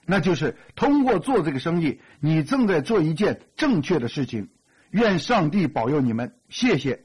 [0.06, 4.48] 那就是通过做这个生意，你正在做一件正确的事情。
[4.90, 7.04] 愿上帝保佑你们，谢谢。